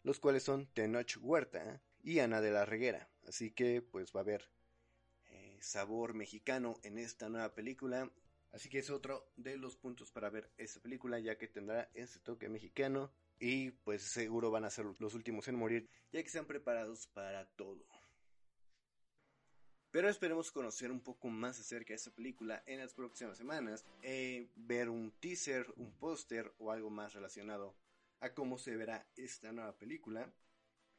los 0.02 0.20
cuales 0.20 0.42
son 0.42 0.66
Tenoch 0.66 1.16
Huerta 1.20 1.80
y 2.02 2.18
Ana 2.18 2.40
de 2.40 2.50
la 2.50 2.64
Reguera. 2.64 3.08
Así 3.26 3.52
que 3.52 3.82
pues 3.82 4.12
va 4.14 4.20
a 4.20 4.22
haber 4.22 4.50
eh, 5.30 5.58
sabor 5.60 6.14
mexicano 6.14 6.78
en 6.82 6.98
esta 6.98 7.28
nueva 7.28 7.54
película. 7.54 8.10
Así 8.52 8.68
que 8.68 8.78
es 8.78 8.90
otro 8.90 9.32
de 9.36 9.56
los 9.56 9.76
puntos 9.76 10.12
para 10.12 10.30
ver 10.30 10.50
esta 10.56 10.80
película, 10.80 11.18
ya 11.18 11.36
que 11.36 11.48
tendrá 11.48 11.90
ese 11.94 12.20
toque 12.20 12.48
mexicano. 12.48 13.12
Y 13.38 13.70
pues 13.70 14.12
seguro 14.12 14.50
van 14.50 14.64
a 14.64 14.70
ser 14.70 14.86
los 14.98 15.14
últimos 15.14 15.48
en 15.48 15.56
morir, 15.56 15.88
ya 16.12 16.20
que 16.20 16.26
están 16.26 16.46
preparados 16.46 17.08
para 17.08 17.46
todo. 17.56 17.84
Pero 19.94 20.08
esperemos 20.08 20.50
conocer 20.50 20.90
un 20.90 20.98
poco 20.98 21.28
más 21.28 21.60
acerca 21.60 21.90
de 21.90 21.94
esta 21.94 22.10
película 22.10 22.64
en 22.66 22.80
las 22.80 22.92
próximas 22.92 23.38
semanas, 23.38 23.84
eh, 24.02 24.50
ver 24.56 24.88
un 24.88 25.12
teaser, 25.20 25.72
un 25.76 25.92
póster 25.92 26.52
o 26.58 26.72
algo 26.72 26.90
más 26.90 27.12
relacionado 27.12 27.76
a 28.18 28.34
cómo 28.34 28.58
se 28.58 28.74
verá 28.74 29.06
esta 29.14 29.52
nueva 29.52 29.78
película. 29.78 30.34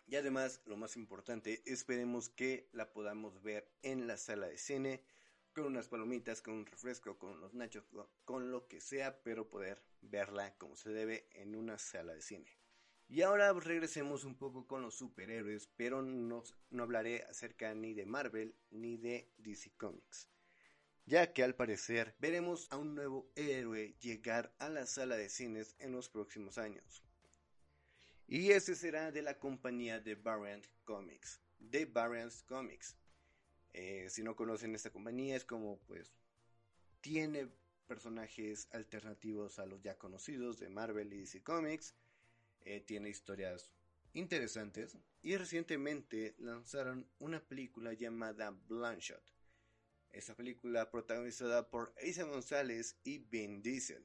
Y 0.08 0.15
además, 0.15 0.62
lo 0.63 0.77
más 0.77 0.95
importante, 0.95 1.62
esperemos 1.65 2.29
que 2.29 2.69
la 2.71 2.93
podamos 2.93 3.43
ver 3.43 3.69
en 3.81 4.08
la 4.08 4.15
sala 4.15 4.47
de 4.47 4.58
cine, 4.58 5.03
con 5.51 5.65
unas 5.65 5.89
palomitas, 5.89 6.41
con 6.41 6.53
un 6.53 6.65
refresco, 6.65 7.19
con 7.19 7.31
unos 7.31 7.53
nachos, 7.53 7.84
con 8.23 8.49
lo 8.49 8.69
que 8.69 8.79
sea, 8.79 9.21
pero 9.23 9.49
poder 9.49 9.84
verla 9.99 10.58
como 10.58 10.77
se 10.77 10.91
debe 10.91 11.27
en 11.34 11.58
una 11.58 11.77
sala 11.79 12.13
de 12.13 12.21
cine. 12.21 12.64
Y 13.08 13.22
ahora 13.22 13.54
regresemos 13.54 14.24
un 14.24 14.36
poco 14.36 14.65
con 14.65 14.82
los 14.82 14.96
superhéroes, 14.96 15.70
pero 15.76 16.02
no, 16.02 16.44
no 16.72 16.84
hablaré 16.84 17.24
acerca 17.24 17.74
ni 17.76 17.94
de 17.94 18.06
Marvel 18.06 18.56
ni 18.72 18.98
de 18.98 19.32
DC 19.38 19.72
Comics, 19.78 20.28
ya 21.06 21.32
que 21.32 21.44
al 21.44 21.56
parecer 21.56 22.15
veremos 22.20 22.68
a 22.72 22.78
un 22.78 22.96
nuevo 22.96 23.32
héroe 23.36 23.96
llegar 24.00 24.54
a 24.58 24.70
la 24.70 24.86
sala 24.88 25.18
de 25.18 25.30
cines 25.30 25.76
en 25.80 25.91
los 25.91 26.10
próximos 26.10 26.58
años. 26.58 27.04
Y 28.28 28.52
ese 28.52 28.76
será 28.76 29.12
de 29.12 29.22
la 29.22 29.38
compañía 29.38 30.00
de 30.00 30.15
Variant 30.15 30.65
Comics, 30.84 31.41
de 31.60 31.86
Variant 31.86 32.34
Comics. 32.48 32.98
Eh, 33.74 34.08
si 34.10 34.24
no 34.24 34.36
conocen 34.36 34.74
esta 34.74 34.89
compañía, 34.89 35.36
es 35.36 35.46
como 35.46 35.78
pues 35.82 36.12
tiene 37.02 37.48
personajes 37.86 38.68
alternativos 38.72 39.60
a 39.60 39.68
los 39.68 39.82
ya 39.84 39.96
conocidos 39.96 40.60
de 40.60 40.70
Marvel 40.70 41.13
y 41.13 41.20
DC 41.20 41.44
Comics. 41.44 41.94
Eh, 42.65 42.82
tiene 42.82 43.10
historias 43.10 43.71
interesantes 44.13 44.97
y 45.21 45.38
recientemente 45.38 46.34
lanzaron 46.39 47.08
una 47.19 47.39
película 47.39 47.93
llamada 47.93 48.49
Bloodshot. 48.49 49.21
Esta 50.12 50.34
película 50.34 50.89
protagonizada 50.89 51.69
por 51.69 51.93
Isa 52.01 52.23
González 52.23 52.97
y 53.04 53.19
Vin 53.19 53.62
Diesel, 53.62 54.04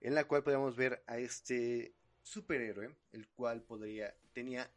en 0.00 0.16
la 0.16 0.26
cual 0.26 0.42
podemos 0.42 0.74
ver 0.74 1.04
a 1.06 1.18
este 1.18 1.94
superhéroe, 2.22 2.96
el 3.12 3.28
cual 3.28 3.62
podría, 3.62 4.16
tenía 4.32 4.68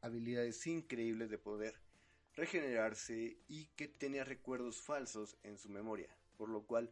habilidades 0.00 0.66
increíbles 0.66 1.28
de 1.28 1.36
poder 1.38 1.78
regenerarse 2.32 3.36
y 3.48 3.66
que 3.76 3.86
tenía 3.86 4.24
recuerdos 4.24 4.80
falsos 4.80 5.36
en 5.42 5.58
su 5.58 5.68
memoria, 5.68 6.16
por 6.38 6.48
lo 6.48 6.62
cual 6.62 6.90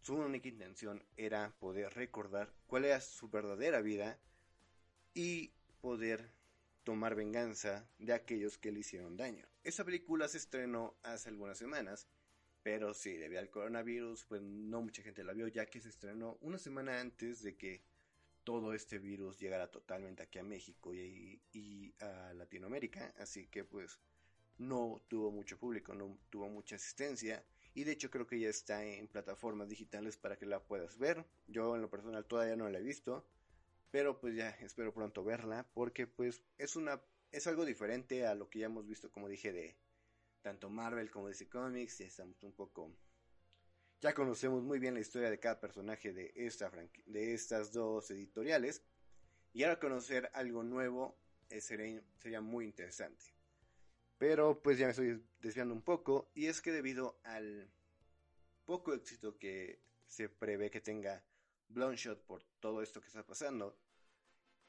su 0.00 0.16
única 0.16 0.48
intención 0.48 1.04
era 1.16 1.54
poder 1.60 1.94
recordar 1.94 2.52
cuál 2.66 2.84
era 2.84 3.00
su 3.00 3.28
verdadera 3.28 3.80
vida 3.80 4.18
y 5.16 5.50
poder 5.80 6.30
tomar 6.84 7.14
venganza 7.14 7.88
de 7.98 8.12
aquellos 8.12 8.58
que 8.58 8.70
le 8.70 8.80
hicieron 8.80 9.16
daño. 9.16 9.48
Esta 9.64 9.82
película 9.82 10.28
se 10.28 10.36
estrenó 10.36 10.94
hace 11.02 11.30
algunas 11.30 11.56
semanas, 11.56 12.06
pero 12.62 12.92
sí, 12.92 13.16
debido 13.16 13.40
al 13.40 13.48
coronavirus, 13.48 14.26
pues 14.26 14.42
no 14.42 14.82
mucha 14.82 15.02
gente 15.02 15.24
la 15.24 15.32
vio, 15.32 15.48
ya 15.48 15.64
que 15.66 15.80
se 15.80 15.88
estrenó 15.88 16.36
una 16.42 16.58
semana 16.58 17.00
antes 17.00 17.42
de 17.42 17.56
que 17.56 17.82
todo 18.44 18.74
este 18.74 18.98
virus 18.98 19.40
llegara 19.40 19.70
totalmente 19.70 20.22
aquí 20.22 20.38
a 20.38 20.44
México 20.44 20.94
y, 20.94 21.94
a 21.98 22.34
Latinoamérica, 22.34 23.14
así 23.18 23.46
que 23.46 23.64
pues 23.64 23.98
no 24.58 25.02
tuvo 25.08 25.30
mucho 25.30 25.58
público, 25.58 25.94
no 25.94 26.18
tuvo 26.28 26.48
mucha 26.50 26.76
asistencia 26.76 27.42
y 27.72 27.84
de 27.84 27.92
hecho 27.92 28.10
creo 28.10 28.26
que 28.26 28.38
ya 28.38 28.50
está 28.50 28.84
en 28.84 29.08
plataformas 29.08 29.70
digitales 29.70 30.18
para 30.18 30.36
que 30.36 30.44
la 30.44 30.62
puedas 30.62 30.98
ver. 30.98 31.24
Yo 31.48 31.74
en 31.74 31.82
lo 31.82 31.88
personal 31.88 32.26
todavía 32.26 32.56
no 32.56 32.68
la 32.68 32.78
he 32.78 32.82
visto, 32.82 33.26
pero 33.90 34.18
pues 34.20 34.34
ya 34.34 34.50
espero 34.60 34.92
pronto 34.92 35.24
verla 35.24 35.68
porque 35.74 36.06
pues 36.06 36.42
es 36.58 36.76
una 36.76 37.02
es 37.32 37.46
algo 37.46 37.64
diferente 37.64 38.26
a 38.26 38.34
lo 38.34 38.48
que 38.48 38.60
ya 38.60 38.66
hemos 38.66 38.86
visto 38.86 39.10
como 39.10 39.28
dije 39.28 39.52
de 39.52 39.76
tanto 40.42 40.70
Marvel 40.70 41.10
como 41.10 41.28
DC 41.28 41.48
Comics, 41.48 41.98
ya 41.98 42.06
estamos 42.06 42.42
un 42.42 42.52
poco 42.52 42.92
ya 44.00 44.14
conocemos 44.14 44.62
muy 44.62 44.78
bien 44.78 44.94
la 44.94 45.00
historia 45.00 45.30
de 45.30 45.38
cada 45.38 45.58
personaje 45.58 46.12
de, 46.12 46.32
esta 46.34 46.70
de 47.06 47.34
estas 47.34 47.72
dos 47.72 48.10
editoriales. 48.10 48.82
Y 49.52 49.62
ahora 49.62 49.80
conocer 49.80 50.30
algo 50.34 50.62
nuevo 50.62 51.18
eh, 51.48 51.60
sería, 51.60 52.02
sería 52.16 52.40
muy 52.40 52.66
interesante. 52.66 53.24
Pero 54.18 54.60
pues 54.62 54.78
ya 54.78 54.86
me 54.86 54.90
estoy 54.90 55.22
desviando 55.40 55.74
un 55.74 55.82
poco. 55.82 56.30
Y 56.34 56.46
es 56.46 56.60
que 56.60 56.72
debido 56.72 57.18
al 57.24 57.70
poco 58.64 58.92
éxito 58.92 59.38
que 59.38 59.80
se 60.06 60.28
prevé 60.28 60.70
que 60.70 60.80
tenga 60.80 61.24
Bloodshot 61.68 62.24
por 62.26 62.42
todo 62.60 62.82
esto 62.82 63.00
que 63.00 63.08
está 63.08 63.24
pasando, 63.24 63.78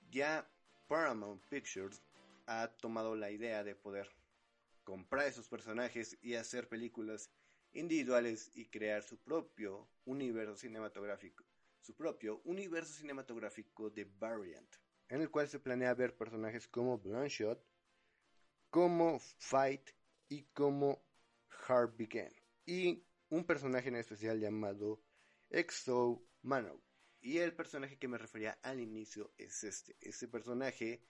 ya 0.10 0.50
Paramount 0.88 1.44
Pictures 1.48 2.02
ha 2.46 2.68
tomado 2.68 3.16
la 3.16 3.30
idea 3.30 3.64
de 3.64 3.76
poder 3.76 4.10
comprar 4.84 5.28
esos 5.28 5.50
personajes 5.50 6.18
y 6.22 6.36
hacer 6.36 6.70
películas 6.70 7.30
individuales 7.74 8.50
y 8.56 8.70
crear 8.70 9.04
su 9.04 9.18
propio 9.18 9.90
universo 10.06 10.56
cinematográfico, 10.56 11.44
su 11.82 11.96
propio 11.96 12.42
universo 12.46 12.94
cinematográfico 12.94 13.90
de 13.90 14.06
Variant, 14.06 14.76
en 15.10 15.22
el 15.22 15.30
cual 15.30 15.48
se 15.48 15.60
planea 15.60 15.94
ver 15.94 16.16
personajes 16.16 16.68
como 16.68 16.98
Bloodshot, 16.98 17.64
como 18.70 19.20
Fight 19.20 19.90
y 20.30 20.44
como 20.54 21.04
Heart 21.50 21.98
Began, 21.98 22.34
y 22.66 23.04
un 23.30 23.46
personaje 23.46 23.90
en 23.90 23.96
especial 23.96 24.40
llamado 24.40 25.02
Exo 25.50 26.26
Mano. 26.42 26.87
Y 27.28 27.40
el 27.40 27.54
personaje 27.54 27.98
que 27.98 28.08
me 28.08 28.18
refería 28.18 28.58
al 28.62 28.80
inicio 28.80 29.34
es 29.38 29.66
este, 29.66 29.98
ese 30.00 30.30
personaje, 30.30 31.02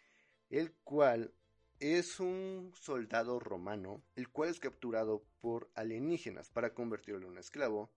el 0.49 0.73
cual 0.83 1.31
es 1.79 2.19
un 2.19 2.73
soldado 2.73 3.39
romano, 3.39 4.03
el 4.15 4.27
cual 4.27 4.49
es 4.49 4.59
capturado 4.59 5.27
por 5.39 5.69
alienígenas 5.75 6.49
para 6.49 6.73
convertirlo 6.73 7.19
en 7.19 7.33
un 7.33 7.37
esclavo, 7.37 7.91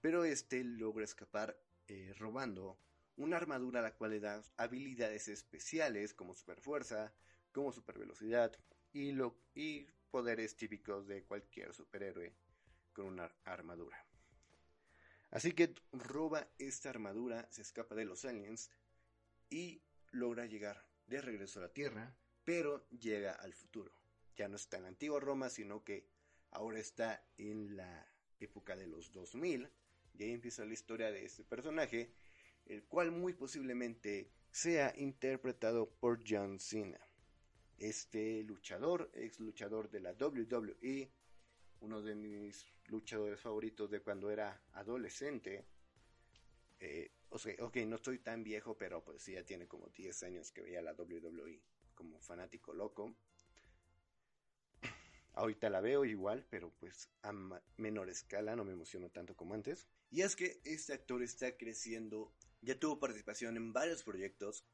pero 0.00 0.24
este 0.24 0.64
logra 0.64 1.04
escapar 1.04 1.62
eh, 1.86 2.12
robando 2.18 2.76
una 3.14 3.36
armadura 3.36 3.78
a 3.78 3.84
la 3.84 3.94
cual 3.94 4.10
le 4.10 4.18
da 4.18 4.42
habilidades 4.56 5.28
especiales 5.28 6.12
como 6.12 6.34
superfuerza, 6.34 7.14
como 7.52 7.70
supervelocidad 7.70 8.52
y, 8.92 9.16
y 9.54 9.86
poderes 10.10 10.56
típicos 10.56 11.06
de 11.06 11.22
cualquier 11.22 11.72
superhéroe 11.72 12.34
con 12.92 13.06
una 13.06 13.32
armadura. 13.44 14.09
Así 15.30 15.52
que 15.52 15.74
roba 15.92 16.48
esta 16.58 16.90
armadura, 16.90 17.46
se 17.50 17.62
escapa 17.62 17.94
de 17.94 18.04
los 18.04 18.24
aliens 18.24 18.70
y 19.48 19.82
logra 20.10 20.46
llegar 20.46 20.86
de 21.06 21.20
regreso 21.20 21.60
a 21.60 21.62
la 21.62 21.72
Tierra 21.72 22.16
pero 22.50 22.84
llega 22.88 23.32
al 23.32 23.54
futuro. 23.54 23.92
Ya 24.36 24.48
no 24.48 24.56
está 24.56 24.78
en 24.78 24.82
la 24.84 24.88
antigua 24.88 25.20
Roma, 25.20 25.48
sino 25.50 25.84
que 25.84 26.08
ahora 26.50 26.78
está 26.80 27.24
en 27.38 27.76
la 27.76 28.06
época 28.40 28.74
de 28.74 28.88
los 28.88 29.12
2000. 29.12 29.70
Y 30.14 30.24
ahí 30.24 30.32
empieza 30.32 30.64
la 30.64 30.72
historia 30.72 31.12
de 31.12 31.24
este 31.24 31.44
personaje, 31.44 32.12
el 32.66 32.82
cual 32.84 33.12
muy 33.12 33.34
posiblemente 33.34 34.32
sea 34.50 34.92
interpretado 34.96 35.90
por 35.90 36.24
John 36.28 36.58
Cena. 36.58 37.00
Este 37.78 38.42
luchador, 38.42 39.10
ex 39.14 39.38
luchador 39.38 39.88
de 39.90 40.00
la 40.00 40.12
WWE, 40.12 41.08
uno 41.80 42.02
de 42.02 42.14
mis 42.14 42.66
luchadores 42.86 43.40
favoritos 43.40 43.90
de 43.90 44.00
cuando 44.00 44.30
era 44.30 44.62
adolescente. 44.72 45.64
Eh, 46.80 47.10
ok, 47.30 47.76
no 47.86 47.96
estoy 47.96 48.18
tan 48.18 48.42
viejo, 48.42 48.76
pero 48.76 49.02
pues 49.04 49.22
sí, 49.22 49.32
ya 49.32 49.44
tiene 49.44 49.66
como 49.66 49.88
10 49.88 50.22
años 50.24 50.50
que 50.50 50.62
veía 50.62 50.82
la 50.82 50.94
WWE 50.94 51.60
como 51.94 52.20
fanático 52.20 52.72
loco. 52.72 53.14
Ahorita 55.34 55.70
la 55.70 55.80
veo 55.80 56.04
igual, 56.04 56.46
pero 56.50 56.72
pues 56.78 57.08
a 57.22 57.32
menor 57.76 58.08
escala, 58.10 58.56
no 58.56 58.64
me 58.64 58.72
emociono 58.72 59.10
tanto 59.10 59.36
como 59.36 59.54
antes. 59.54 59.86
Y 60.10 60.22
es 60.22 60.34
que 60.34 60.60
este 60.64 60.92
actor 60.92 61.22
está 61.22 61.56
creciendo, 61.56 62.34
ya 62.62 62.78
tuvo 62.78 62.98
participación 62.98 63.56
en 63.56 63.72
varios 63.72 64.02
proyectos, 64.02 64.64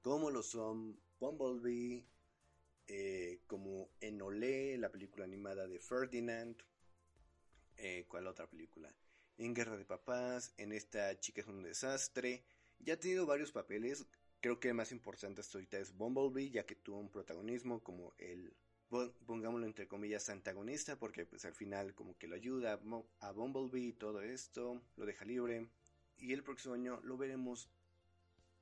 como 0.00 0.30
lo 0.30 0.42
son 0.42 0.98
Bumblebee, 1.20 2.06
eh, 2.88 3.40
como 3.46 3.90
en 4.00 4.20
Olé, 4.22 4.76
la 4.78 4.90
película 4.90 5.24
animada 5.24 5.66
de 5.66 5.78
Ferdinand, 5.78 6.56
eh, 7.76 8.04
¿cuál 8.08 8.26
otra 8.26 8.48
película? 8.48 8.94
En 9.38 9.54
Guerra 9.54 9.76
de 9.76 9.84
Papás, 9.84 10.54
en 10.56 10.72
esta 10.72 11.18
chica 11.20 11.40
es 11.40 11.46
un 11.46 11.62
desastre, 11.62 12.44
ya 12.78 12.94
ha 12.94 12.98
tenido 12.98 13.26
varios 13.26 13.52
papeles, 13.52 14.06
Creo 14.40 14.60
que 14.60 14.68
el 14.68 14.74
más 14.74 14.92
importante 14.92 15.40
hasta 15.40 15.58
ahorita 15.58 15.78
es 15.78 15.96
Bumblebee, 15.96 16.50
ya 16.50 16.66
que 16.66 16.76
tuvo 16.76 16.98
un 16.98 17.10
protagonismo 17.10 17.82
como 17.82 18.14
el, 18.18 18.54
pongámoslo 19.26 19.66
entre 19.66 19.88
comillas, 19.88 20.28
antagonista, 20.28 20.98
porque 20.98 21.24
pues 21.24 21.44
al 21.44 21.54
final 21.54 21.94
como 21.94 22.16
que 22.18 22.28
lo 22.28 22.36
ayuda 22.36 22.80
a 23.20 23.32
Bumblebee 23.32 23.88
y 23.88 23.92
todo 23.92 24.22
esto, 24.22 24.82
lo 24.96 25.06
deja 25.06 25.24
libre. 25.24 25.68
Y 26.18 26.32
el 26.32 26.44
próximo 26.44 26.74
año 26.74 27.00
lo 27.02 27.16
veremos 27.16 27.68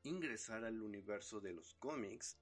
ingresar 0.05 0.65
al 0.65 0.81
universo 0.81 1.41
de 1.41 1.53
los 1.53 1.75
cómics 1.75 2.39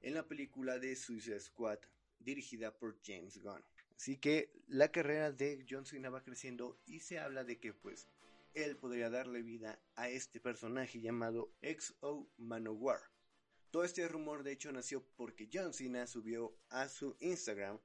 en 0.00 0.14
la 0.14 0.26
película 0.26 0.78
de 0.78 0.96
Suicide 0.96 1.40
Squad, 1.40 1.78
dirigida 2.18 2.76
por 2.76 2.98
James 3.04 3.42
Gunn. 3.42 3.64
Así 3.96 4.16
que 4.16 4.52
la 4.68 4.92
carrera 4.92 5.32
de 5.32 5.64
John 5.68 5.84
Cena 5.84 6.08
va 6.08 6.22
creciendo 6.22 6.80
y 6.86 7.00
se 7.00 7.18
habla 7.18 7.42
de 7.44 7.58
que 7.58 7.72
pues 7.72 8.08
él 8.54 8.76
podría 8.76 9.10
darle 9.10 9.42
vida 9.42 9.80
a 9.96 10.08
este 10.08 10.40
personaje 10.40 11.00
llamado 11.00 11.52
XO 11.62 12.30
Manowar. 12.36 13.00
Todo 13.70 13.84
este 13.84 14.06
rumor 14.08 14.44
de 14.44 14.52
hecho 14.52 14.72
nació 14.72 15.04
porque 15.16 15.48
John 15.52 15.74
Cena 15.74 16.06
subió 16.06 16.56
a 16.70 16.88
su 16.88 17.16
Instagram 17.20 17.80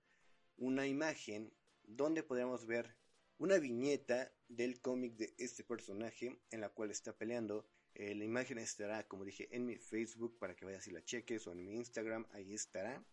una 0.57 0.87
imagen 0.87 1.51
donde 1.83 2.23
podremos 2.23 2.65
ver 2.65 2.95
una 3.37 3.57
viñeta 3.57 4.31
del 4.47 4.79
cómic 4.79 5.15
de 5.15 5.33
este 5.37 5.63
personaje 5.63 6.39
en 6.51 6.61
la 6.61 6.69
cual 6.69 6.91
está 6.91 7.17
peleando. 7.17 7.67
Eh, 7.95 8.15
la 8.15 8.23
imagen 8.23 8.57
estará, 8.57 9.07
como 9.07 9.23
dije, 9.23 9.47
en 9.55 9.65
mi 9.65 9.75
Facebook 9.77 10.37
para 10.39 10.55
que 10.55 10.65
vayas 10.65 10.87
y 10.87 10.91
la 10.91 11.03
cheques 11.03 11.45
o 11.47 11.51
en 11.51 11.63
mi 11.63 11.75
Instagram, 11.75 12.25
ahí 12.31 12.53
estará. 12.53 13.05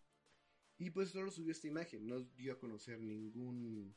Y 0.77 0.89
pues 0.89 1.09
solo 1.09 1.29
subió 1.29 1.51
esta 1.51 1.67
imagen, 1.67 2.07
no 2.07 2.21
dio 2.21 2.53
a 2.53 2.59
conocer 2.59 2.99
ningún 2.99 3.95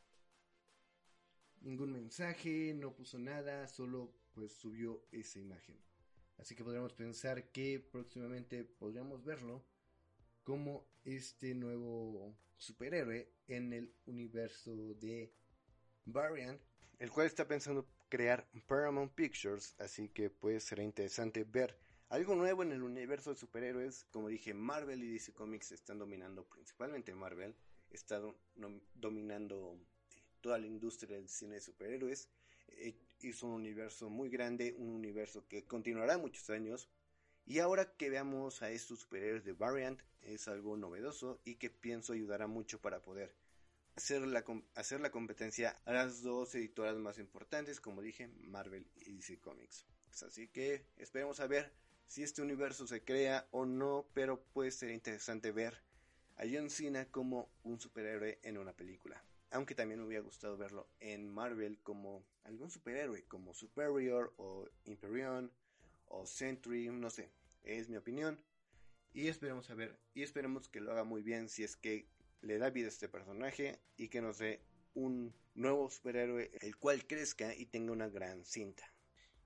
ningún 1.63 1.93
mensaje, 1.93 2.75
no 2.75 2.95
puso 2.95 3.19
nada, 3.19 3.67
solo 3.69 4.15
pues 4.33 4.53
subió 4.53 5.07
esa 5.11 5.39
imagen. 5.39 5.81
Así 6.37 6.55
que 6.55 6.65
podríamos 6.65 6.93
pensar 6.93 7.51
que 7.51 7.81
próximamente 7.81 8.65
podríamos 8.65 9.25
verlo 9.25 9.65
como 10.43 10.87
este 11.05 11.55
nuevo 11.55 12.37
superhéroe 12.57 13.33
en 13.49 13.73
el 13.73 13.95
universo 14.05 14.77
de 14.95 15.33
Variant, 16.05 16.61
el 16.99 17.11
cual 17.11 17.27
está 17.27 17.49
pensando 17.49 17.89
crear 18.15 18.47
Paramount 18.69 19.13
Pictures, 19.13 19.75
así 19.81 20.09
que 20.09 20.31
pues 20.31 20.63
será 20.63 20.85
interesante 20.85 21.43
ver 21.43 21.77
algo 22.11 22.37
nuevo 22.37 22.63
en 22.63 22.71
el 22.71 22.85
universo 22.85 23.31
de 23.31 23.37
superhéroes. 23.37 24.07
Como 24.13 24.29
dije, 24.29 24.55
Marvel 24.55 25.03
y 25.03 25.09
DC 25.09 25.33
Comics 25.33 25.73
están 25.73 25.99
dominando, 25.99 26.45
principalmente 26.45 27.13
Marvel, 27.13 27.57
está 27.91 28.23
dominando 28.95 29.77
eh, 30.11 30.23
toda 30.41 30.59
la 30.59 30.69
industria 30.69 31.17
del 31.17 31.29
cine 31.29 31.57
de 31.57 31.61
superhéroes. 31.61 32.29
Eh, 32.69 32.95
hizo 33.21 33.49
un 33.49 33.55
universo 33.55 34.09
muy 34.11 34.31
grande, 34.31 34.77
un 34.79 34.91
universo 34.91 35.49
que 35.49 35.65
continuará 35.65 36.17
muchos 36.17 36.51
años. 36.51 36.89
Y 37.47 37.59
ahora 37.59 37.97
que 37.97 38.11
veamos 38.11 38.63
a 38.63 38.71
estos 38.71 39.01
superhéroes 39.01 39.45
de 39.45 39.55
Variant 39.55 40.01
es 40.23 40.47
algo 40.47 40.77
novedoso 40.77 41.41
y 41.45 41.57
que 41.57 41.69
pienso 41.69 42.13
ayudará 42.13 42.47
mucho 42.47 42.81
para 42.81 43.03
poder 43.03 43.35
hacer 43.97 44.23
la, 44.23 44.45
hacer 44.75 45.01
la 45.01 45.11
competencia 45.11 45.77
a 45.85 45.93
las 45.93 46.23
dos 46.23 46.55
editoras 46.55 46.97
más 46.97 47.19
importantes, 47.19 47.81
como 47.81 48.03
dije, 48.03 48.29
Marvel 48.43 48.87
y 48.97 49.13
DC 49.13 49.39
Comics. 49.41 49.87
Pues 50.07 50.23
así 50.23 50.49
que 50.49 50.87
esperemos 50.97 51.41
a 51.41 51.47
ver 51.47 51.73
si 52.07 52.23
este 52.23 52.43
universo 52.43 52.87
se 52.87 53.03
crea 53.03 53.47
o 53.51 53.67
no, 53.67 54.07
pero 54.15 54.43
puede 54.53 54.71
ser 54.71 54.91
interesante 54.91 55.53
ver 55.53 55.83
a 56.37 56.45
John 56.51 56.71
Cena 56.71 57.07
como 57.07 57.49
un 57.63 57.81
superhéroe 57.81 58.39
en 58.43 58.59
una 58.59 58.73
película. 58.73 59.23
Aunque 59.51 59.75
también 59.75 60.01
me 60.01 60.07
hubiera 60.07 60.25
gustado 60.25 60.57
verlo 60.57 60.89
en 60.99 61.29
Marvel 61.29 61.79
como 61.83 62.25
algún 62.45 62.71
superhéroe, 62.71 63.25
como 63.25 63.55
Superior 63.55 64.35
o 64.37 64.69
Imperion 64.85 65.53
o 66.07 66.27
Sentry, 66.27 66.89
no 66.89 67.11
sé, 67.11 67.31
es 67.63 67.89
mi 67.89 67.97
opinión. 67.97 68.39
Y 69.13 69.29
esperemos 69.29 69.71
a 69.71 69.75
ver, 69.75 69.97
y 70.13 70.25
esperemos 70.25 70.69
que 70.69 70.81
lo 70.81 70.91
haga 70.91 71.05
muy 71.05 71.23
bien 71.23 71.49
si 71.49 71.63
es 71.63 71.77
que 71.77 72.09
le 72.43 72.59
da 72.59 72.71
vida 72.71 72.87
a 72.87 72.91
este 72.91 73.09
personaje 73.09 73.79
y 73.97 74.09
que 74.09 74.21
nos 74.21 74.39
dé 74.39 74.61
un 74.95 75.35
nuevo 75.55 75.91
superhéroe 75.91 76.51
el 76.61 76.77
cual 76.77 77.07
crezca 77.07 77.55
y 77.55 77.67
tenga 77.67 77.93
una 77.93 78.09
gran 78.09 78.45
cinta. 78.45 78.93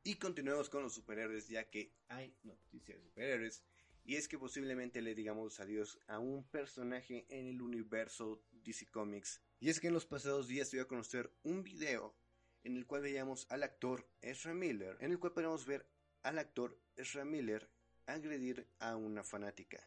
Y 0.04 0.16
continuemos 0.16 0.70
con 0.70 0.82
los 0.82 0.94
superhéroes 0.94 1.48
ya 1.48 1.68
que 1.68 1.92
hay 2.08 2.34
noticias 2.42 2.98
de 2.98 3.04
superhéroes 3.04 3.62
y 4.04 4.16
es 4.16 4.26
que 4.26 4.38
posiblemente 4.38 5.02
le 5.02 5.14
digamos 5.14 5.60
adiós 5.60 5.98
a 6.06 6.18
un 6.18 6.44
personaje 6.44 7.26
en 7.28 7.46
el 7.46 7.60
universo 7.60 8.42
DC 8.64 8.86
Comics. 8.86 9.42
Y 9.60 9.68
es 9.68 9.80
que 9.80 9.88
en 9.88 9.92
los 9.92 10.06
pasados 10.06 10.48
días 10.48 10.70
voy 10.70 10.80
a 10.80 10.88
conocer 10.88 11.30
un 11.42 11.62
video 11.62 12.16
en 12.64 12.76
el 12.76 12.86
cual 12.86 13.02
veíamos 13.02 13.46
al 13.50 13.62
actor 13.62 14.08
Ezra 14.22 14.54
Miller, 14.54 14.96
en 15.00 15.12
el 15.12 15.18
cual 15.18 15.34
podemos 15.34 15.66
ver 15.66 15.86
al 16.22 16.38
actor 16.38 16.80
Ezra 16.96 17.24
Miller 17.24 17.68
agredir 18.06 18.66
a 18.78 18.96
una 18.96 19.22
fanática. 19.22 19.86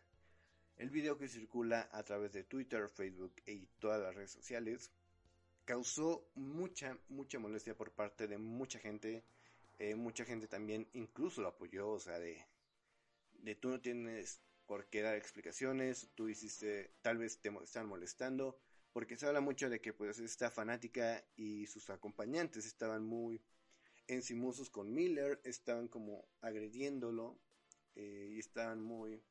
El 0.82 0.90
video 0.90 1.16
que 1.16 1.28
circula 1.28 1.88
a 1.92 2.02
través 2.02 2.34
de 2.34 2.44
Twitter, 2.44 2.90
Facebook 2.90 3.36
y 3.46 3.68
todas 3.78 4.02
las 4.02 4.16
redes 4.16 4.32
sociales 4.32 4.90
causó 5.64 6.28
mucha, 6.34 6.98
mucha 7.08 7.38
molestia 7.38 7.78
por 7.78 7.92
parte 7.92 8.28
de 8.28 8.40
mucha 8.40 8.80
gente. 8.80 9.24
Eh, 9.78 9.94
mucha 9.94 10.26
gente 10.26 10.48
también 10.48 10.88
incluso 10.94 11.44
lo 11.44 11.50
apoyó, 11.50 11.88
o 11.88 12.00
sea, 12.00 12.18
de, 12.18 12.44
de 13.44 13.54
tú 13.54 13.70
no 13.70 13.80
tienes 13.80 14.42
por 14.66 14.88
qué 14.88 15.04
dar 15.04 15.16
explicaciones, 15.16 16.10
tú 16.16 16.30
hiciste, 16.30 16.90
tal 17.04 17.20
vez 17.20 17.40
te 17.42 17.52
están 17.64 17.86
molestando, 17.86 18.58
porque 18.92 19.18
se 19.18 19.28
habla 19.28 19.40
mucho 19.40 19.70
de 19.70 19.82
que 19.82 19.94
pues 19.94 20.18
esta 20.18 20.50
fanática 20.50 21.24
y 21.36 21.68
sus 21.68 21.92
acompañantes 21.92 22.66
estaban 22.66 23.06
muy 23.06 23.40
encimusos 24.08 24.72
con 24.72 24.92
Miller, 24.92 25.42
estaban 25.44 25.88
como 25.88 26.28
agrediéndolo 26.42 27.38
eh, 27.94 28.30
y 28.32 28.40
estaban 28.40 28.82
muy 28.82 29.22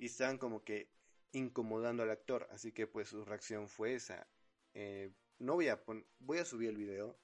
y 0.00 0.06
estaban 0.06 0.38
como 0.38 0.64
que 0.64 0.88
incomodando 1.32 2.02
al 2.02 2.10
actor, 2.10 2.48
así 2.50 2.72
que 2.72 2.86
pues 2.86 3.08
su 3.08 3.22
reacción 3.24 3.68
fue 3.68 3.94
esa. 3.94 4.26
Eh, 4.72 5.12
no 5.38 5.54
voy 5.54 5.68
a 5.68 5.80
voy 6.18 6.38
a 6.38 6.44
subir 6.44 6.70
el 6.70 6.76
video 6.78 7.18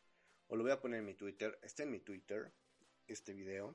o 0.49 0.57
lo 0.57 0.63
voy 0.63 0.73
a 0.73 0.81
poner 0.81 1.01
en 1.01 1.07
mi 1.07 1.15
Twitter, 1.15 1.59
está 1.63 1.83
en 1.85 1.91
mi 1.91 2.01
Twitter 2.01 2.53
este 3.09 3.33
video. 3.33 3.75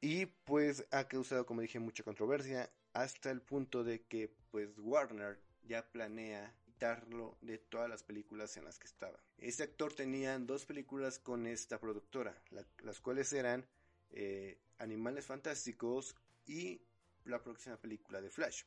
Y 0.00 0.26
pues 0.26 0.86
ha 0.92 1.08
causado, 1.08 1.44
como 1.44 1.60
dije, 1.60 1.80
mucha 1.80 2.04
controversia 2.04 2.72
hasta 2.92 3.32
el 3.32 3.42
punto 3.42 3.82
de 3.82 4.04
que 4.04 4.32
pues 4.52 4.78
Warner 4.78 5.40
ya 5.64 5.90
planea 5.90 6.54
quitarlo 6.64 7.36
de 7.40 7.58
todas 7.58 7.90
las 7.90 8.04
películas 8.04 8.56
en 8.56 8.64
las 8.64 8.78
que 8.78 8.86
estaba. 8.86 9.18
Este 9.38 9.64
actor 9.64 9.92
tenía 9.92 10.38
dos 10.38 10.64
películas 10.66 11.18
con 11.18 11.48
esta 11.48 11.80
productora, 11.80 12.40
las 12.84 13.00
cuales 13.00 13.32
eran 13.32 13.66
eh, 14.10 14.60
Animales 14.78 15.26
Fantásticos 15.26 16.14
y 16.46 16.80
la 17.28 17.42
próxima 17.42 17.76
película 17.76 18.20
de 18.20 18.30
Flash. 18.30 18.64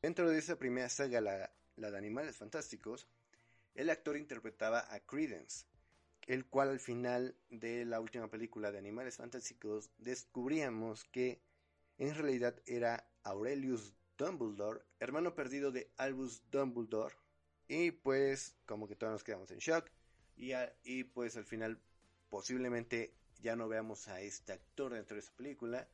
Dentro 0.00 0.28
de 0.30 0.38
esa 0.38 0.58
primera 0.58 0.88
saga, 0.88 1.20
la, 1.20 1.50
de 1.76 1.98
Animales 1.98 2.36
Fantásticos, 2.36 3.08
el 3.74 3.90
actor 3.90 4.16
interpretaba 4.16 4.92
a 4.92 5.00
Credence, 5.00 5.66
el 6.26 6.46
cual 6.46 6.70
al 6.70 6.80
final 6.80 7.36
de 7.50 7.84
la 7.84 8.00
última 8.00 8.28
película 8.28 8.70
de 8.70 8.78
Animales 8.78 9.16
Fantásticos 9.16 9.90
descubríamos 9.98 11.04
que 11.04 11.40
en 11.98 12.14
realidad 12.14 12.54
era 12.66 13.08
Aurelius 13.24 13.94
Dumbledore, 14.16 14.82
hermano 15.00 15.34
perdido 15.34 15.72
de 15.72 15.90
Albus 15.96 16.42
Dumbledore, 16.50 17.16
y 17.66 17.90
pues 17.90 18.56
como 18.66 18.86
que 18.86 18.94
todos 18.94 19.12
nos 19.12 19.24
quedamos 19.24 19.50
en 19.50 19.58
shock, 19.58 19.90
y, 20.36 20.52
y 20.84 21.04
pues 21.04 21.36
al 21.36 21.44
final 21.44 21.80
posiblemente 22.28 23.14
ya 23.40 23.56
no 23.56 23.68
veamos 23.68 24.08
a 24.08 24.20
este 24.20 24.52
actor 24.52 24.92
dentro 24.92 25.16
de 25.16 25.20
esa 25.20 25.32
película 25.32 25.88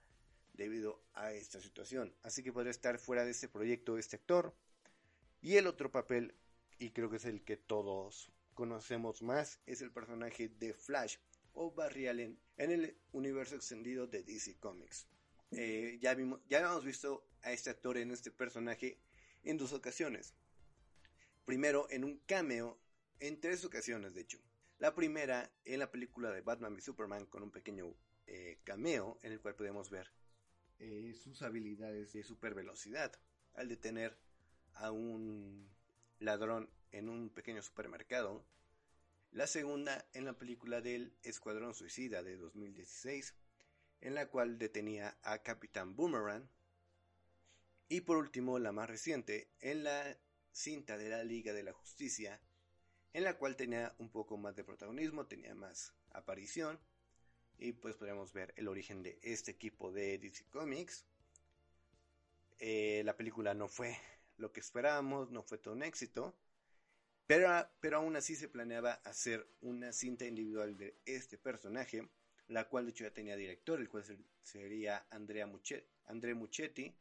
debido 0.55 1.03
a 1.15 1.33
esta 1.33 1.61
situación. 1.61 2.15
Así 2.23 2.43
que 2.43 2.53
podría 2.53 2.71
estar 2.71 2.99
fuera 2.99 3.25
de 3.25 3.31
este 3.31 3.49
proyecto 3.49 3.99
este 3.99 4.17
actor. 4.17 4.55
Y 5.41 5.57
el 5.57 5.67
otro 5.67 5.91
papel, 5.91 6.35
y 6.79 6.91
creo 6.91 7.11
que 7.11 7.17
es 7.17 7.25
el 7.25 7.43
que 7.43 7.57
todos 7.57 8.31
conocemos 8.55 9.23
más, 9.23 9.59
es 9.67 9.81
el 9.81 9.91
personaje 9.91 10.49
de 10.49 10.75
Flash 10.75 11.17
o 11.55 11.73
Barry 11.73 12.09
Allen 12.09 12.39
en 12.57 12.71
el 12.71 12.97
universo 13.13 13.57
extendido 13.57 14.07
de 14.07 14.23
DC 14.23 14.59
Comics. 14.59 15.07
Eh, 15.53 15.99
ya, 16.01 16.15
vimos, 16.15 16.41
ya 16.49 16.61
hemos 16.61 16.85
visto 16.85 17.27
a 17.43 17.53
este 17.53 17.71
actor 17.71 17.97
en 17.97 18.11
este 18.11 18.31
personaje 18.31 18.99
en 19.43 19.57
dos 19.57 19.73
ocasiones. 19.73 20.35
Primero 21.45 21.89
en 21.91 22.05
un 22.05 22.19
cameo, 22.27 22.79
en 23.19 23.41
tres 23.41 23.65
ocasiones 23.65 24.15
de 24.15 24.21
hecho. 24.21 24.39
La 24.79 24.95
primera 24.95 25.51
en 25.65 25.79
la 25.79 25.91
película 25.91 26.31
de 26.31 26.41
Batman 26.41 26.77
y 26.77 26.81
Superman 26.81 27.27
con 27.27 27.43
un 27.43 27.51
pequeño 27.51 27.95
eh, 28.27 28.59
cameo 28.65 29.19
en 29.23 29.33
el 29.33 29.41
cual 29.41 29.55
podemos 29.55 29.91
ver 29.91 30.11
eh, 30.81 31.15
sus 31.15 31.43
habilidades 31.43 32.15
de 32.15 32.25
super 32.25 32.55
velocidad 32.55 33.13
al 33.55 33.69
detener 33.69 34.17
a 34.75 34.91
un 34.91 35.69
ladrón 36.19 36.71
en 36.91 37.11
un 37.11 37.29
pequeño 37.29 37.61
supermercado. 37.61 38.45
La 39.31 39.47
segunda 39.47 40.09
en 40.15 40.25
la 40.25 40.39
película 40.39 40.81
del 40.81 41.15
Escuadrón 41.23 41.75
Suicida 41.75 42.23
de 42.23 42.37
2016, 42.37 43.35
en 44.01 44.15
la 44.15 44.31
cual 44.31 44.59
detenía 44.59 45.19
a 45.23 45.43
Capitán 45.43 45.97
Boomerang. 45.97 46.49
Y 47.91 48.01
por 48.01 48.17
último, 48.17 48.59
la 48.59 48.73
más 48.73 48.89
reciente, 48.89 49.51
en 49.61 49.85
la 49.85 50.17
cinta 50.51 50.97
de 50.97 51.11
la 51.11 51.25
Liga 51.25 51.53
de 51.53 51.63
la 51.63 51.73
Justicia, 51.73 52.41
en 53.13 53.25
la 53.25 53.37
cual 53.37 53.57
tenía 53.57 53.95
un 53.99 54.09
poco 54.09 54.39
más 54.39 54.57
de 54.57 54.65
protagonismo, 54.65 55.27
tenía 55.27 55.55
más 55.55 55.93
aparición, 56.13 56.81
y 57.61 57.73
pues 57.73 57.95
podríamos 57.97 58.33
ver 58.33 58.55
el 58.57 58.69
origen 58.69 59.03
de 59.03 59.19
este 59.23 59.51
equipo 59.51 59.93
de 59.93 60.19
DC 60.19 60.45
Comics. 60.51 61.05
Eh, 62.59 63.03
la 63.05 63.17
película 63.17 63.55
no 63.55 63.69
fue 63.69 63.97
lo 64.39 64.53
que 64.53 64.61
esperábamos, 64.61 65.31
no 65.31 65.43
fue 65.43 65.59
todo 65.59 65.75
un 65.75 65.83
éxito, 65.83 66.35
pero, 67.27 67.49
pero 67.81 67.99
aún 67.99 68.17
así 68.17 68.35
se 68.35 68.49
planeaba 68.49 68.95
hacer 69.05 69.47
una 69.61 69.93
cinta 69.93 70.25
individual 70.27 70.77
de 70.77 70.97
este 71.05 71.37
personaje, 71.37 72.09
la 72.49 72.69
cual 72.69 72.87
de 72.87 72.91
hecho 72.93 73.05
ya 73.05 73.13
tenía 73.13 73.37
director, 73.37 73.79
el 73.79 73.89
cual 73.89 74.05
sería 74.43 75.07
Andrea 75.11 75.51
André 76.07 76.35
Muchetti, 76.35 76.95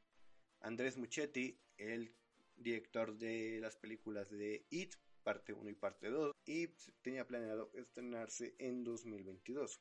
Andrés 0.59 0.97
Muchetti, 0.97 1.57
el 1.77 2.13
director 2.57 3.17
de 3.17 3.59
las 3.61 3.77
películas 3.77 4.29
de 4.29 4.65
It, 4.69 4.95
parte 5.23 5.53
1 5.53 5.69
y 5.69 5.75
parte 5.75 6.09
2, 6.09 6.35
y 6.45 6.67
tenía 7.01 7.25
planeado 7.25 7.71
estrenarse 7.73 8.55
en 8.59 8.83
2022. 8.83 9.79